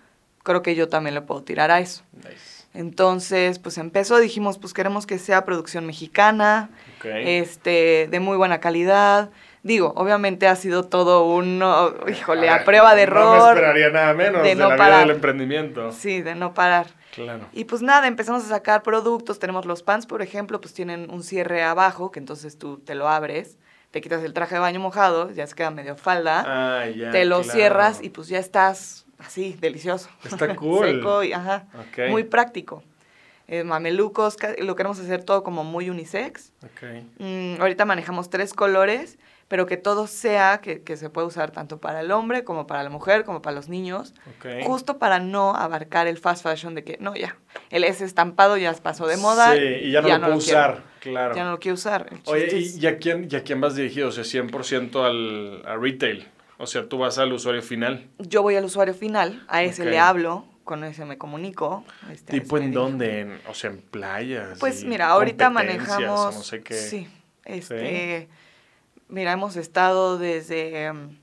[0.43, 2.03] creo que yo también le puedo tirar a eso.
[2.17, 2.64] Nice.
[2.75, 6.71] Entonces, pues empezó, dijimos, pues queremos que sea producción mexicana,
[7.05, 9.31] este, de muy buena calidad.
[9.62, 13.57] Digo, obviamente ha sido todo un, oh, híjole, a prueba de No me error.
[13.57, 15.01] esperaría nada menos de de, no la vida parar.
[15.07, 15.93] del emprendimiento.
[15.93, 16.88] Sí, de no parar.
[17.14, 17.46] Claro.
[17.53, 19.38] Y pues nada, empezamos a sacar productos.
[19.38, 23.09] Tenemos los pants, por ejemplo, pues tienen un cierre abajo, que entonces tú te lo
[23.09, 23.57] abres,
[23.90, 26.44] te quitas el traje de baño mojado, ya se queda medio falda,
[26.83, 27.11] Ah, ya.
[27.11, 27.53] te lo claro.
[27.53, 30.09] cierras y pues ya estás así, delicioso.
[30.24, 30.87] Está cool.
[30.87, 31.66] Seco y ajá.
[32.11, 32.83] Muy práctico.
[33.46, 36.53] Eh, mamelucos, lo queremos hacer todo como muy unisex.
[37.18, 39.18] Mm, ahorita manejamos tres colores,
[39.55, 42.83] pero que todo sea que, que se puede usar tanto para el hombre como para
[42.83, 44.12] la mujer, como para los niños.
[44.64, 47.37] Justo para no abarcar el fast fashion de que, no, ya,
[47.71, 49.55] el ese estampado ya pasó de moda.
[49.55, 50.38] Sí, y ya no lo puedo quiero.
[50.38, 50.83] usar.
[50.99, 51.37] Claro.
[51.37, 52.11] Ya no lo quiero usar.
[52.25, 54.09] Oye, ¿y, a quién, y a quién vas dirigido?
[54.09, 56.27] O sea, 100% al, a retail.
[56.59, 58.09] O sea, tú vas al usuario final.
[58.19, 61.85] Yo voy al usuario final, a ese le hablo, con ese me comunico.
[62.11, 63.21] este, ¿Tipo en dónde?
[63.21, 64.59] En- o sea, en playas.
[64.59, 66.35] Pues mira, ahorita manejamos.
[66.35, 66.75] no sé qué.
[66.75, 67.07] Sí,
[67.45, 68.29] este.
[69.14, 70.85] Mira, hemos estado desde.
[70.87, 71.16] em,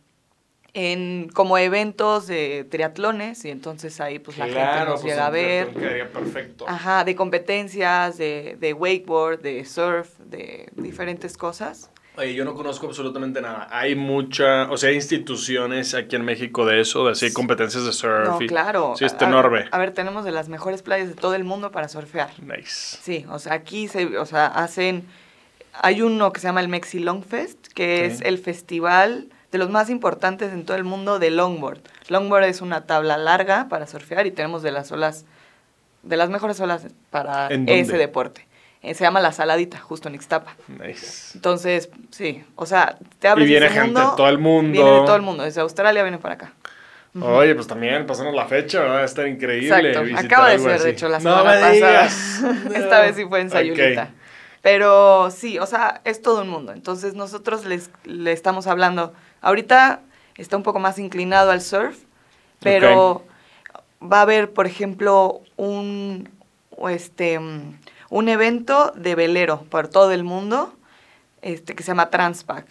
[0.74, 5.30] en como eventos de triatlones y entonces ahí pues la gente nos pues, llega a
[5.30, 5.74] ver.
[6.14, 6.64] perfecto.
[6.66, 11.90] Ajá, de competencias, de, de wakeboard, de surf, de diferentes cosas.
[12.18, 13.68] Oye, yo no conozco absolutamente nada.
[13.70, 17.92] Hay mucha, o sea, hay instituciones aquí en México de eso, de así competencias de
[17.92, 18.28] surf.
[18.30, 18.94] No, y- claro.
[18.98, 19.66] Sí, está A- enorme.
[19.72, 22.30] A ver, tenemos de las mejores playas de todo el mundo para surfear.
[22.42, 22.98] Nice.
[23.02, 25.06] Sí, o sea, aquí se, o sea, hacen,
[25.74, 29.70] hay uno que se llama el Mexi Long Fest, que es el festival de los
[29.70, 31.80] más importantes en todo el mundo de longboard.
[32.10, 35.26] Longboard es una tabla larga para surfear y tenemos de las olas,
[36.04, 38.48] de las mejores olas para ese deporte.
[38.84, 40.56] Eh, se llama La Saladita, justo en Ixtapa.
[40.68, 41.34] Nice.
[41.36, 44.72] Entonces, sí, o sea, te abres Y viene ese gente mundo, de todo el mundo.
[44.72, 46.54] Viene de todo el mundo, desde Australia viene para acá.
[47.20, 49.90] Oye, pues también pasarnos la fecha, va a estar increíble.
[49.92, 50.84] Exacto, acaba de ser, así.
[50.86, 51.74] de hecho, la No semana me pasada.
[51.74, 52.42] digas.
[52.74, 53.50] Esta vez sí fue en.
[53.50, 54.10] Sayulita.
[54.62, 56.72] Pero sí, o sea, es todo un mundo.
[56.72, 59.14] Entonces nosotros les, le estamos hablando.
[59.42, 60.02] Ahorita
[60.36, 61.98] está un poco más inclinado al surf,
[62.60, 63.24] pero
[64.02, 66.30] va a haber, por ejemplo, un,
[66.90, 70.74] este, un evento de velero por todo el mundo
[71.42, 72.66] este, que se llama Transpac.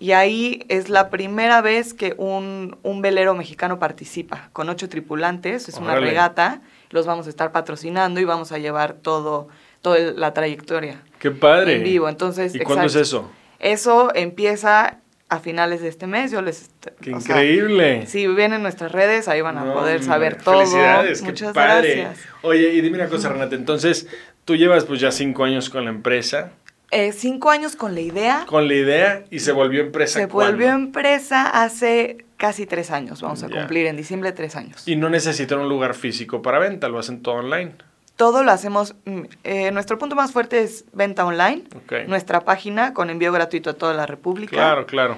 [0.00, 5.68] Y ahí es la primera vez que un, un velero mexicano participa, con ocho tripulantes,
[5.68, 9.46] es una regata, los vamos a estar patrocinando y vamos a llevar todo,
[9.82, 11.76] toda la trayectoria Qué padre.
[11.76, 12.08] en vivo.
[12.08, 13.30] Entonces, ¿Y cuándo es eso?
[13.58, 14.98] Eso empieza
[15.30, 16.70] a finales de este mes, yo les...
[17.02, 18.06] Qué sea, increíble.
[18.06, 20.58] si vienen nuestras redes, ahí van a No, poder hombre, saber todo.
[20.60, 21.96] Felicidades, qué Muchas padre.
[21.96, 22.26] gracias.
[22.42, 23.54] Oye, y dime una cosa, Renata.
[23.54, 24.06] Entonces,
[24.46, 26.52] tú llevas pues ya cinco años con la empresa,
[26.90, 28.44] Eh, cinco años con la idea.
[28.46, 30.20] con la idea y se volvió empresa.
[30.20, 30.52] Se ¿cuándo?
[30.52, 33.20] volvió empresa hace casi tres años.
[33.20, 33.56] Vamos a Ya.
[33.58, 34.88] cumplir en diciembre tres años.
[34.88, 37.72] Y no necesitan un lugar físico para venta, lo hacen todo online.
[38.18, 38.96] Todo lo hacemos.
[39.04, 41.62] mm, eh, nuestro punto más fuerte es venta online.
[41.76, 42.08] Ok.
[42.08, 44.56] Nuestra página con envío gratuito a toda la República.
[44.56, 45.16] Claro, claro.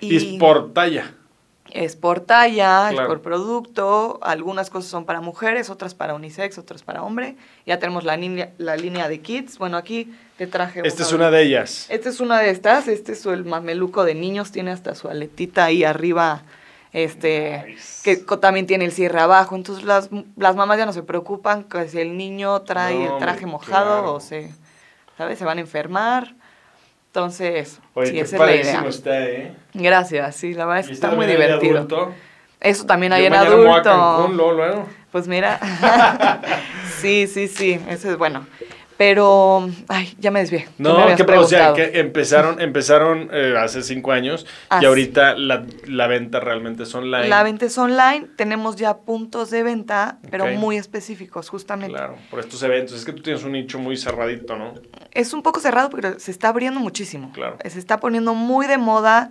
[0.00, 1.14] Y, es por talla.
[1.70, 3.02] Es por talla, Claro.
[3.02, 4.18] es por producto.
[4.20, 7.36] Algunas cosas son para mujeres, otras para unisex, otras para hombre.
[7.66, 9.56] Ya tenemos la línea, la línea de kids.
[9.56, 10.82] Bueno, aquí te traje.
[10.84, 11.86] Esta es una de ellas.
[11.88, 12.88] Esta es una de estas.
[12.88, 14.50] Este es el mameluco de niños.
[14.50, 16.42] Tiene hasta su aletita ahí arriba.
[16.92, 18.02] Este, Nice.
[18.02, 19.54] que también tiene el cierre abajo.
[19.56, 23.08] Entonces las, las mamás ya no se preocupan que si el niño trae No, el
[23.12, 24.14] hombre, traje mojado claro.
[24.14, 24.50] o se,
[25.16, 25.38] ¿sabes?
[25.38, 26.34] Se van a enfermar.
[27.08, 28.84] Entonces, Oye, sí, qué esa es la idea.
[28.88, 29.54] está, ¿eh?
[29.74, 31.78] Gracias, sí, la verdad es ¿Y que está muy divertido.
[31.78, 32.12] adulto?
[32.60, 33.82] Eso también hay Yo en adulto.
[33.82, 34.86] Cancún, luego, luego.
[35.10, 35.58] Pues mira,
[37.00, 38.46] sí, sí, sí, eso es bueno.
[39.00, 40.64] Pero, ay, ya me desvié.
[40.64, 41.74] ¿Qué me No, habías que, o sea, preguntado?
[41.74, 44.44] que empezaron, empezaron eh, hace cinco años
[44.78, 47.26] y ahorita la, la venta realmente es online.
[47.26, 51.96] La venta es online, tenemos ya puntos de venta, pero muy específicos, justamente.
[51.96, 52.94] Claro, por estos eventos.
[52.94, 54.74] Es que tú tienes un nicho muy cerradito, ¿no?
[55.12, 57.32] Es un poco cerrado, pero se está abriendo muchísimo.
[57.32, 57.56] Claro.
[57.66, 59.30] Se está poniendo muy de moda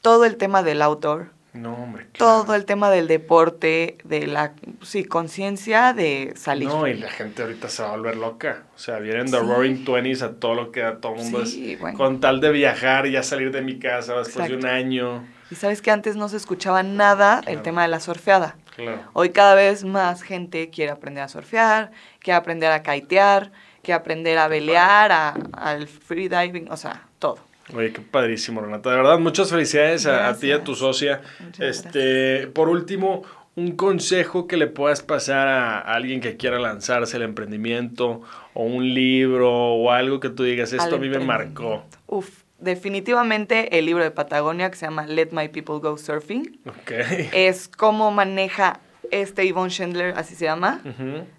[0.00, 2.06] todo el tema del outdoor, No, hombre.
[2.12, 2.42] claro.
[2.44, 6.68] todo el tema del deporte, de la, sí, conciencia de salir.
[6.68, 8.64] No, y la gente ahorita se va a volver loca.
[8.76, 9.44] O sea, vienen de Sí.
[9.46, 11.80] Roaring Twenties a todo lo que a todo el mundo Sí, es.
[11.80, 11.96] bueno.
[11.98, 15.26] Con tal de viajar y ya salir de mi casa después de un año.
[15.50, 17.56] Y sabes que antes no se escuchaba nada Claro.
[17.56, 18.56] el tema de la surfeada.
[18.76, 19.00] Claro.
[19.14, 23.50] Hoy cada vez más gente quiere aprender a surfear, quiere aprender a kitear,
[23.82, 27.38] quiere aprender a velear, a- al freediving, o sea, todo.
[27.74, 28.90] Oye, qué padrísimo, Renata.
[28.90, 31.20] De verdad, muchas felicidades a, a ti y a tu socia.
[31.40, 33.22] Muchas este, por último,
[33.56, 38.22] un consejo que le puedas pasar a alguien que quiera lanzarse al emprendimiento,
[38.54, 41.84] o un libro, o algo que tú digas, esto Al a mí me marcó.
[42.06, 46.92] Uf, definitivamente el libro de Patagonia que se llama Let My People Go Surfing Ok.
[47.32, 50.80] es cómo maneja este Yvonne Schindler, así se llama.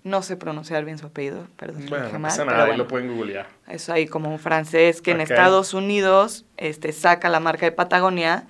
[0.04, 1.86] No sé pronunciar bien su apellido, perdón.
[1.90, 2.84] Bueno, no mal, pasa pero nada, ahí bueno.
[2.84, 3.48] lo pueden googlear.
[3.68, 5.22] Es ahí como un francés que en.
[5.22, 8.48] Estados Unidos este, saca la marca de Patagonia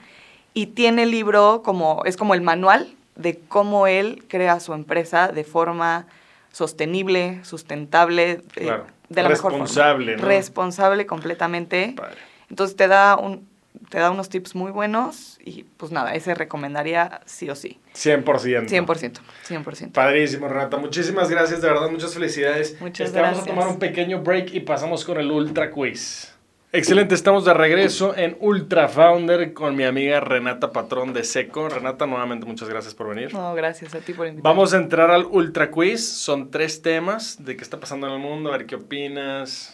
[0.54, 5.28] y tiene el libro como, es como el manual de cómo él crea su empresa
[5.28, 6.06] de forma
[6.52, 8.72] sostenible, sustentable, eh,
[9.10, 10.22] de la mejor Responsable, forma.
[10.22, 10.28] ¿no?
[10.28, 11.94] Responsable completamente.
[11.98, 12.18] Padre.
[12.50, 13.49] Entonces te da un
[13.90, 17.80] te da unos tips muy buenos y pues nada, ese recomendaría sí o sí.
[17.96, 18.24] 100%.
[18.68, 19.92] 100%, 100%.
[19.92, 20.78] Padrísimo, Renata.
[20.78, 22.80] Muchísimas gracias, de verdad, muchas felicidades.
[22.82, 23.56] Muchas Este, Vamos a gracias.
[23.56, 26.34] tomar un pequeño break y pasamos con el Ultra Quiz.
[26.72, 31.68] Excelente, estamos de regreso en Ultra Founder con mi amiga Renata Patrón de Seco.
[31.68, 33.34] Renata, nuevamente muchas gracias por venir.
[33.34, 34.48] No, gracias a ti por invitarme.
[34.56, 36.08] Vamos a entrar al Ultra Quiz.
[36.08, 39.74] Son tres temas de qué está pasando en el mundo, a ver qué opinas.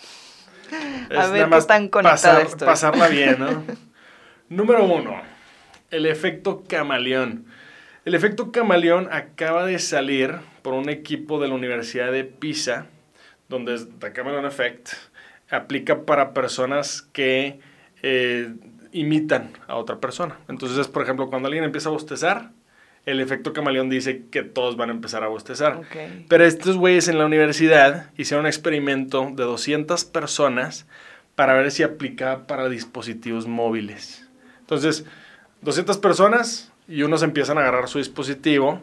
[1.16, 2.66] A ver qué tan conectada pasar- estoy.
[2.66, 3.64] pasarla bien, ¿no?
[4.50, 5.22] Número uno.
[5.92, 7.46] el efecto camaleón.
[8.06, 12.86] El efecto camaleón acaba de salir por un equipo de la Universidad de Pisa,
[13.50, 14.90] donde The Camaleon Effect
[15.50, 17.60] aplica para personas que
[18.04, 18.54] eh,
[18.92, 20.38] imitan a otra persona.
[20.48, 22.52] Entonces, por ejemplo, cuando alguien empieza a bostezar,
[23.06, 25.82] el efecto camaleón dice que todos van a empezar a bostezar.
[26.28, 30.88] Pero estos güeyes en la universidad hicieron un experimento de 200 personas
[31.36, 34.28] para ver si aplicaba para dispositivos móviles.
[34.62, 35.06] Entonces,
[35.62, 38.82] 200 personas y unos empiezan a agarrar su dispositivo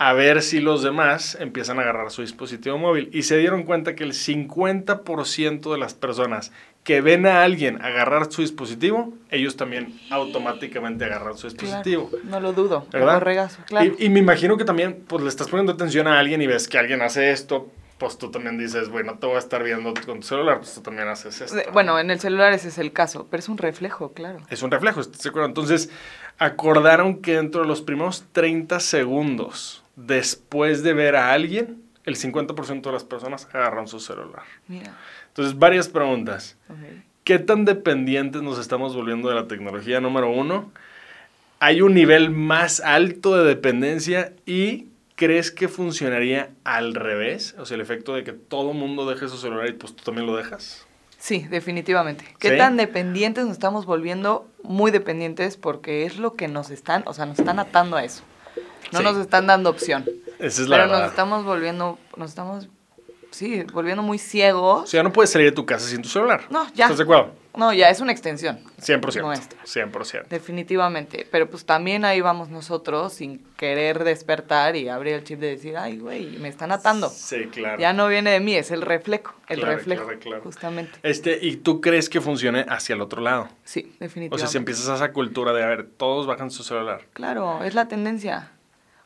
[0.00, 3.10] a ver si los demás empiezan a agarrar su dispositivo móvil.
[3.12, 6.52] Y se dieron cuenta que el 50% de las personas
[6.84, 12.08] que ven a alguien agarrar su dispositivo, ellos también automáticamente agarran su dispositivo.
[12.08, 12.86] Claro, no lo dudo.
[12.90, 13.50] ¿Verdad?
[13.66, 13.94] Claro.
[13.98, 16.68] Y, y me imagino que también, pues le estás poniendo atención a alguien y ves
[16.68, 20.20] que alguien hace esto, pues tú también dices, bueno, te voy a estar viendo con
[20.20, 21.56] tu celular, pues tú también haces esto.
[21.72, 24.38] Bueno, en el celular ese es el caso, pero es un reflejo, claro.
[24.48, 25.48] Es un reflejo, ¿estás de acuerdo?
[25.48, 25.90] Entonces,
[26.38, 32.80] acordaron que dentro de los primeros 30 segundos después de ver a alguien, el 50%
[32.80, 34.44] de las personas agarran su celular.
[34.66, 34.96] Mira.
[35.30, 36.56] Entonces, varias preguntas.
[37.24, 40.00] ¿Qué tan dependientes nos estamos volviendo de la tecnología?
[40.00, 40.70] Número uno,
[41.60, 47.54] ¿hay un nivel más alto de dependencia y crees que funcionaría al revés?
[47.58, 50.26] O sea, el efecto de que todo mundo deje su celular y pues tú también
[50.26, 50.86] lo dejas.
[51.18, 52.24] Sí, definitivamente.
[52.38, 52.56] ¿Qué ¿Sí?
[52.56, 54.48] tan dependientes nos estamos volviendo?
[54.62, 58.22] Muy dependientes porque es lo que nos están, o sea, nos están atando a eso.
[58.90, 59.04] No Sí.
[59.04, 60.04] nos están dando opción.
[60.38, 62.68] Esa es la Pero nos estamos volviendo, nos estamos,
[63.30, 64.84] sí, volviendo muy ciegos.
[64.84, 66.44] O sea, no puedes salir de tu casa sin tu celular.
[66.50, 66.86] No, ya.
[66.86, 67.40] ¿Estás de acuerdo?
[67.56, 68.60] No, ya es una extensión.
[68.80, 69.22] 100%.
[69.22, 69.60] Nuestra.
[69.64, 70.28] 100%.
[70.28, 71.26] Definitivamente.
[71.32, 75.76] Pero pues también ahí vamos nosotros sin querer despertar y abrir el chip de decir,
[75.76, 77.08] ay, güey, me están atando.
[77.08, 77.80] Sí, claro.
[77.80, 79.34] Ya no viene de mí, es el reflejo.
[79.48, 80.42] El Claro, reflejo, claro, claro.
[80.44, 80.98] justamente.
[81.02, 83.48] Este, ¿y tú crees que funcione hacia el otro lado?
[83.64, 84.38] Sí, O definitivamente.
[84.38, 87.02] sea, si empiezas esa cultura de, a ver, todos bajan su celular.
[87.14, 88.52] Claro, es la tendencia.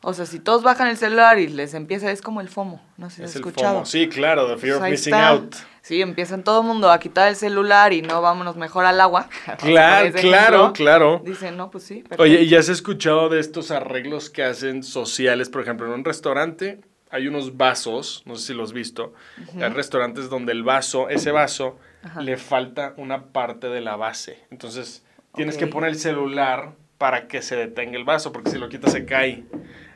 [0.07, 3.09] O sea, si todos bajan el celular y les empieza, es como el FOMO, no
[3.09, 3.73] sé si has Es el escuchado.
[3.73, 3.85] FOMO.
[3.87, 5.27] Sí, claro, the fear Pues of ahí missing está.
[5.29, 5.55] out.
[5.81, 9.27] Sí, empiezan todo el mundo a quitar el celular y no vámonos mejor al agua.
[9.57, 11.21] Claro, claro, claro.
[11.25, 12.03] Dicen, no, pues sí.
[12.19, 15.49] Oye, ¿y has escuchado de estos arreglos que hacen sociales?
[15.49, 19.13] Por ejemplo, en un restaurante hay unos vasos, no sé si los has visto.
[19.55, 22.21] Hay restaurantes donde el vaso, ese vaso, Ajá.
[22.21, 24.43] le falta una parte de la base.
[24.51, 28.69] Entonces, tienes que poner el celular para que se detenga el vaso, porque si lo
[28.69, 29.43] quitas se cae.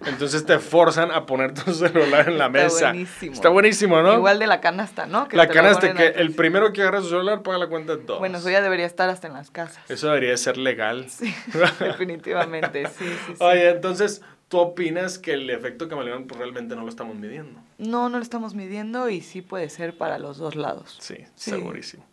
[0.06, 2.88] Entonces te forzan a poner tu celular en la Está mesa.
[2.92, 3.34] buenísimo.
[3.34, 4.14] Está buenísimo, ¿no?
[4.14, 5.28] Igual de la canasta, ¿no?
[5.28, 8.20] Que la canasta que el primero que agarra su celular paga la cuenta de todos.
[8.20, 9.80] Bueno, eso ya debería estar hasta en las casas.
[9.90, 11.10] Eso debería ser legal.
[11.10, 11.34] Sí,
[11.80, 13.34] definitivamente, sí, sí, sí.
[13.40, 17.60] Oye, entonces, ¿tú opinas que el efecto camaleón pues, realmente no lo estamos midiendo?
[17.78, 20.98] No, no lo estamos midiendo y sí puede ser para los dos lados.
[21.02, 21.52] Sí, Sí.
[21.52, 22.06] segurísimo.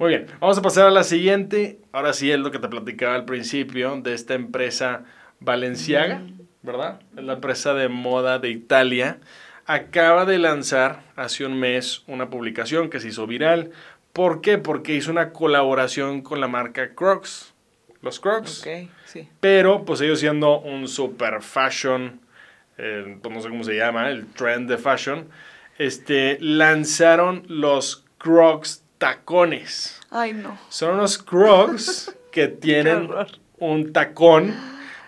[0.00, 1.78] Muy bien, vamos a pasar a la siguiente.
[1.92, 5.04] Ahora sí es lo que te platicaba al principio de esta empresa
[5.40, 6.22] Valenciaga,
[6.62, 7.02] ¿verdad?
[7.18, 9.18] Es la empresa de moda de Italia.
[9.66, 13.72] Acaba de lanzar hace un mes una publicación que se hizo viral.
[14.14, 14.56] ¿Por qué?
[14.56, 17.52] Porque hizo una colaboración con la marca Crocs.
[18.00, 18.62] Los Crocs.
[18.62, 19.28] Ok, sí.
[19.40, 22.20] Pero, pues ellos siendo un super fashion,
[22.78, 25.28] eh, pues no sé cómo se llama, el trend de fashion,
[25.76, 29.98] este, lanzaron los Crocs tacones.
[30.10, 30.56] Ay, no.
[30.68, 33.08] Son unos Crocs que tienen
[33.58, 34.54] un tacón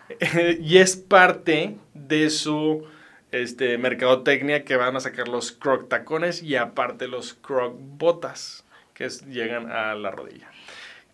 [0.09, 2.85] eh, y es parte de su
[3.31, 9.05] este, mercadotecnia que van a sacar los Croc tacones y aparte los Croc botas que
[9.05, 10.50] es- llegan a la rodilla.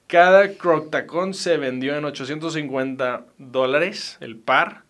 [0.07, 4.85] Cada Croc tacón se vendió en 850 dólares el par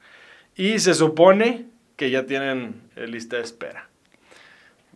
[0.55, 3.88] y se supone que ya tienen eh, lista de espera.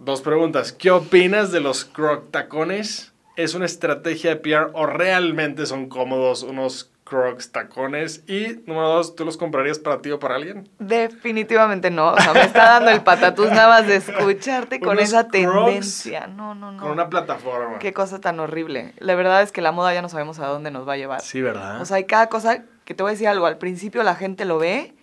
[0.05, 0.73] Dos preguntas.
[0.73, 3.13] ¿Qué opinas de los Croc tacones?
[3.37, 8.25] ¿Es una estrategia de PR o realmente son cómodos unos Crocs tacones?
[8.27, 10.69] Y número dos, ¿tú los comprarías para ti o para alguien?
[10.81, 12.15] Definitivamente no.
[12.15, 16.27] O sea, me está dando el patatús nada más de escucharte con Unos esa tendencia.
[16.27, 16.83] No, no, no.
[16.83, 17.79] Con una plataforma.
[17.79, 18.95] Qué cosa tan horrible.
[18.99, 21.21] La verdad es que la moda ya no sabemos a dónde nos va a llevar.
[21.21, 21.81] Sí, ¿verdad?
[21.81, 23.47] O sea, hay cada cosa que te voy a decir algo.
[23.47, 24.97] Al principio la gente lo ve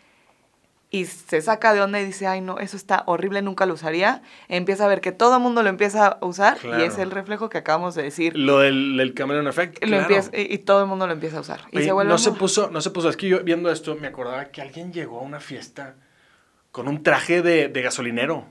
[0.91, 4.23] y se saca de onda y dice, ay, no, eso está horrible, nunca lo usaría.
[4.47, 6.81] Empieza a ver que todo el mundo lo empieza a usar Claro.
[6.81, 8.35] y es el reflejo que acabamos de decir.
[8.35, 9.81] Lo del, del Chameleon Effect.
[9.83, 10.01] Lo claro.
[10.03, 11.61] empieza, y, y todo el mundo lo empieza a usar.
[11.71, 13.07] Y Oye, se vuelve no se puso, no se puso.
[13.09, 15.95] Es que yo viendo esto me acordaba que alguien llegó a una fiesta
[16.71, 18.47] con un traje de, de gasolinero.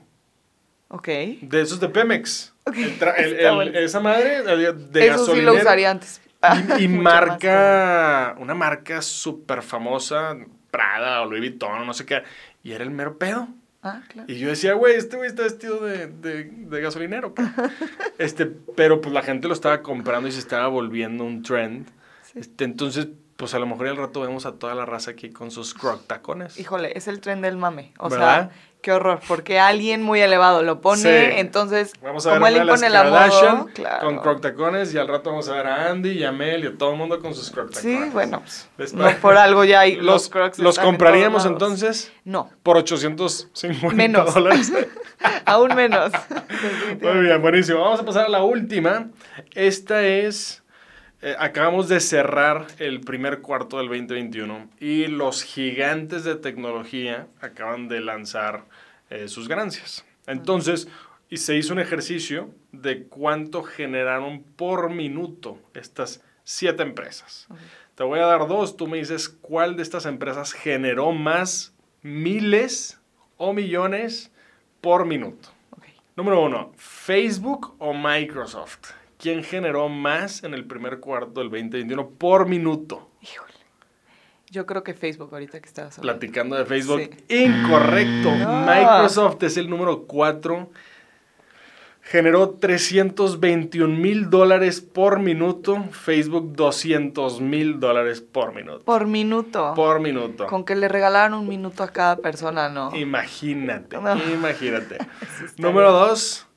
[0.87, 1.07] Ok.
[1.07, 2.53] De esos de Pemex.
[2.65, 3.77] Ok, El tra- el- está el- bueno.
[3.77, 5.53] esa madre de, de Eso sí gasolinero.
[5.53, 6.21] lo usaría antes.
[6.79, 10.37] Y, y marca, una marca súper famosa,
[10.71, 12.23] Prada o Louis Vuitton o no sé qué.
[12.63, 13.47] Y era el mero pedo.
[13.81, 14.31] Ah, claro.
[14.31, 17.33] Y yo decía, güey, este güey está vestido de, de, de gasolinero.
[17.33, 17.53] pa".
[18.17, 21.87] este, pero pues la gente lo estaba comprando y se estaba volviendo un trend.
[22.23, 22.39] Sí.
[22.39, 23.07] Este, entonces,
[23.37, 26.05] pues a lo mejor al rato vemos a toda la raza aquí con sus croc
[26.07, 26.59] tacones.
[26.59, 27.93] Híjole, es el tren del mame.
[27.97, 28.51] O ¿Verdad?
[28.51, 31.33] sea, qué horror, porque alguien muy elevado lo pone, Sí.
[31.37, 34.05] entonces, Vamos a ver como él a impone la Kardashian claro.
[34.05, 36.67] con croc tacones y al rato vamos a ver a Andy y a Mel y
[36.67, 38.03] a todo el mundo con sus croc tacones.
[38.03, 38.41] Sí, bueno,
[38.77, 42.77] pues, no por algo ya hay los, los, crocs los en compraríamos entonces No, por
[42.77, 44.33] 850 Menos.
[44.33, 44.71] dólares.
[45.45, 46.11] aún menos.
[47.01, 47.81] Muy bien, buenísimo.
[47.81, 49.09] Vamos a pasar a la última.
[49.53, 50.58] Esta es.
[51.21, 57.89] Eh, acabamos de cerrar el primer cuarto del 2021 y los gigantes de tecnología acaban
[57.89, 58.65] de lanzar
[59.09, 60.05] eh, sus ganancias.
[60.27, 60.87] Entonces,
[61.29, 67.47] y se hizo un ejercicio de cuánto generaron por minuto estas siete empresas.
[67.95, 72.99] Te voy a dar dos, tú me dices cuál de estas empresas generó más miles
[73.37, 74.31] o millones
[74.81, 75.49] por minuto.
[76.15, 78.98] Número uno, Facebook o Microsoft.
[79.19, 83.09] ¿Quién generó más en el primer cuarto del 2021 por minuto?
[83.21, 83.53] Híjole.
[84.49, 86.19] Yo creo que Facebook ahorita que estabas hablando.
[86.19, 87.01] Platicando de Facebook.
[87.27, 87.43] Sí.
[87.43, 88.33] Incorrecto.
[88.35, 88.61] No.
[88.65, 90.69] Microsoft es el número 4.
[92.01, 95.83] Generó 321 mil dólares por minuto.
[95.91, 98.85] Facebook 200 mil dólares por minuto.
[98.85, 99.73] Por minuto.
[99.75, 100.47] Por minuto.
[100.47, 102.95] Con que le regalaran un minuto a cada persona, ¿no?
[102.95, 104.15] Imagínate, No.
[104.33, 104.97] imagínate.
[105.57, 106.07] Número bien.
[106.07, 106.47] dos,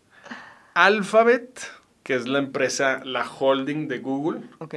[0.75, 1.61] Alphabet,
[2.03, 4.75] que es la empresa, la holding de Google, Ok.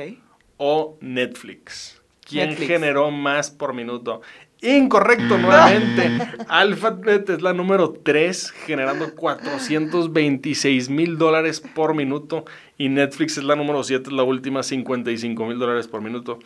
[0.57, 2.01] o Netflix.
[2.27, 2.67] ¿Quién Netflix.
[2.69, 4.21] generó más por minuto?
[4.61, 6.09] Incorrecto nuevamente.
[6.47, 12.45] Alphabet es la número 3, generando 426 mil dólares por minuto.
[12.77, 16.39] Y Netflix es la número 7, es la última, 55 mil dólares por minuto.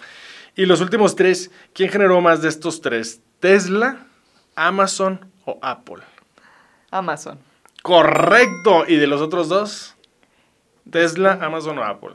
[0.55, 3.21] Y los últimos tres, ¿quién generó más de estos tres?
[3.39, 4.05] ¿Tesla,
[4.55, 6.03] Amazon o Apple?
[6.91, 7.39] Amazon.
[7.81, 8.83] Correcto.
[8.87, 9.95] ¿Y de los otros dos?
[10.91, 12.11] Tesla, Amazon o Apple.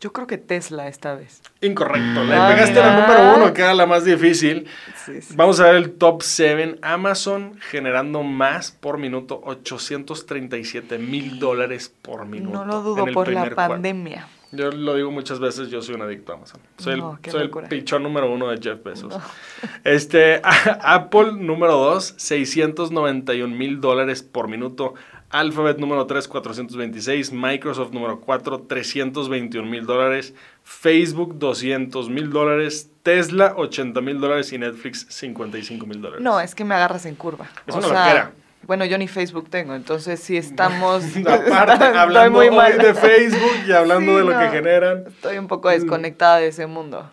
[0.00, 1.42] Yo creo que Tesla esta vez.
[1.60, 2.24] Incorrecto.
[2.24, 2.86] Le Ah, pegaste mira.
[2.86, 4.66] la número uno, que era la más difícil.
[5.04, 5.34] Sí, sí.
[5.36, 6.78] Vamos a ver el top 7.
[6.80, 12.58] Amazon generando más por minuto, 837 mil dólares por minuto.
[12.58, 13.56] No lo dudo por la cuarto.
[13.56, 14.26] pandemia.
[14.52, 16.60] Yo lo digo muchas veces, yo soy un adicto a Amazon.
[16.78, 19.14] Soy, No, el, soy el pichón número uno de Jeff Bezos.
[19.84, 20.40] Este,
[20.82, 24.94] Apple número 2, 691 mil dólares por minuto.
[25.30, 27.32] Alphabet número 3, 426.
[27.32, 30.34] Microsoft número 4, 321 mil dólares.
[30.64, 32.90] Facebook, 200 mil dólares.
[33.02, 34.52] Tesla, 80 mil dólares.
[34.52, 36.22] Y Netflix, 55 mil dólares.
[36.22, 37.48] No, es que me agarras en curva.
[37.66, 38.32] Es O una sea, loquera.
[38.66, 41.02] Bueno, yo ni Facebook tengo, entonces sí estamos...
[41.26, 45.04] Aparte, hablando muy hoy de Facebook y hablando Sí, de lo que generan.
[45.08, 47.10] Estoy un poco desconectada de ese mundo.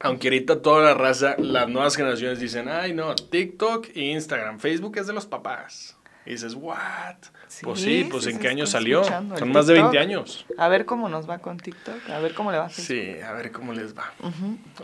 [0.00, 4.98] Aunque ahorita toda la raza, las nuevas generaciones dicen, ay no, TikTok e Instagram, Facebook
[4.98, 5.96] es de los papás.
[6.30, 7.16] Y dices, what?
[7.48, 9.02] Sí, pues sí, pues sí en qué año salió.
[9.02, 9.96] Son más de 20 TikTok.
[10.00, 10.46] años.
[10.56, 12.70] A ver cómo nos va con TikTok, a ver cómo le va a.
[12.70, 14.12] Sí, a ver cómo les va.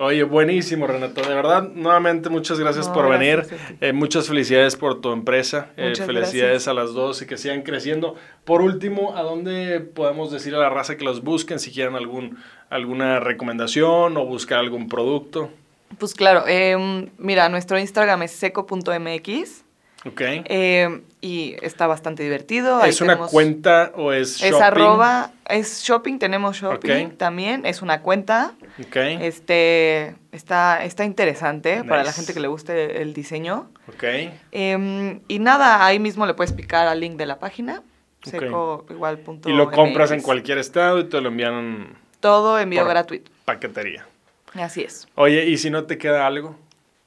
[0.00, 1.22] Oye, buenísimo, Renato.
[1.22, 3.76] De verdad, nuevamente muchas gracias No, por gracias venir.
[3.80, 5.68] Eh, muchas felicidades por tu empresa.
[5.76, 6.66] Eh, felicidades gracias.
[6.68, 8.16] a las dos y que sigan creciendo.
[8.44, 12.38] Por último, ¿a dónde podemos decir a la raza que los busquen si quieren algún,
[12.70, 15.50] alguna recomendación o buscar algún producto?
[15.98, 19.65] Pues claro, em, mira, nuestro Instagram es seco.mx
[20.06, 20.20] Ok.
[20.44, 22.80] em, y está bastante divertido.
[22.82, 24.54] Ahí ¿Es una cuenta o es shopping?
[24.54, 28.52] Es arroba, es shopping, tenemos shopping también, es una cuenta.
[28.86, 28.96] Ok.
[28.96, 33.68] Este, está, está interesante para la gente que le guste el diseño.
[33.88, 34.04] Ok.
[34.52, 37.82] Em, y nada, ahí mismo le puedes picar al link de la página,
[38.26, 38.30] Ok.
[38.30, 41.88] seco igual punto Y lo compras en cualquier estado y te lo envían en
[42.20, 43.30] Todo envío gratuito.
[43.44, 44.06] paquetería.
[44.54, 45.06] Así es.
[45.16, 46.56] Oye, ¿y si no te queda algo?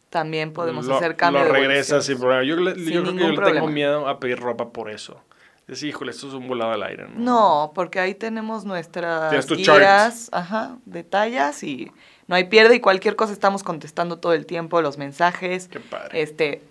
[0.09, 2.43] También podemos lo, hacer cambio Lo regresas sin problema.
[2.43, 5.21] Yo, le- Sin yo creo que yo le tengo miedo a pedir ropa por eso.
[5.67, 7.19] Es, híjole, esto es un volado al aire, ¿no?
[7.19, 11.91] No, porque ahí tenemos nuestras guías, ajá, de tallas y
[12.27, 16.23] no hay pierde y cualquier cosa estamos contestando todo el tiempo, los mensajes, Qué padre.
[16.23, 16.63] este,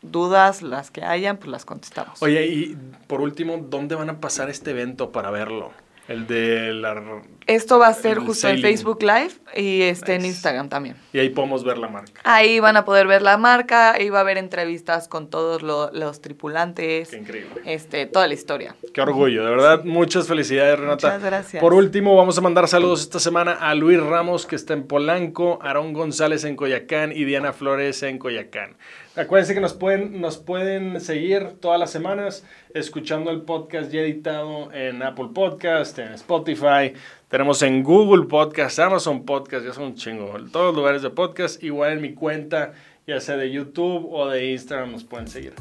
[0.00, 2.22] dudas, las que hayan, pues las contestamos.
[2.22, 5.72] Oye, y por último, ¿dónde van a pasar este evento para verlo?
[6.08, 7.02] El de la...
[7.48, 8.60] Esto va a ser justo en.
[8.60, 10.24] Facebook Live y este en.
[10.24, 10.96] Instagram también.
[11.12, 12.20] Y ahí podemos ver la marca.
[12.24, 15.90] Ahí van a poder ver la marca, ahí va a haber entrevistas con todos lo-
[15.92, 17.60] los tripulantes, Qué increíble.
[17.64, 18.76] este, toda la historia.
[18.94, 21.08] Qué orgullo, de verdad, muchas felicidades, Renata.
[21.08, 21.60] Muchas gracias.
[21.60, 25.58] Por último, vamos a mandar saludos esta semana a Luis Ramos, que está en Polanco,
[25.62, 28.76] Aarón González en Coyacán y Diana Flores en Coyacán.
[29.16, 32.44] Acuérdense que nos pueden, nos pueden seguir todas las semanas
[32.74, 36.92] escuchando el podcast ya editado en Apple Podcast, en Spotify.
[37.28, 40.36] Tenemos en Google Podcast, Amazon Podcast, ya son un chingo.
[40.36, 42.74] En todos los lugares de podcast, igual en mi cuenta,
[43.06, 45.54] ya sea de YouTube o de Instagram, nos pueden seguir.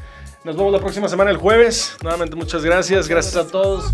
[0.43, 1.95] Nos vemos la próxima semana el jueves.
[2.03, 3.07] Nuevamente muchas gracias.
[3.07, 3.89] Gracias a todos.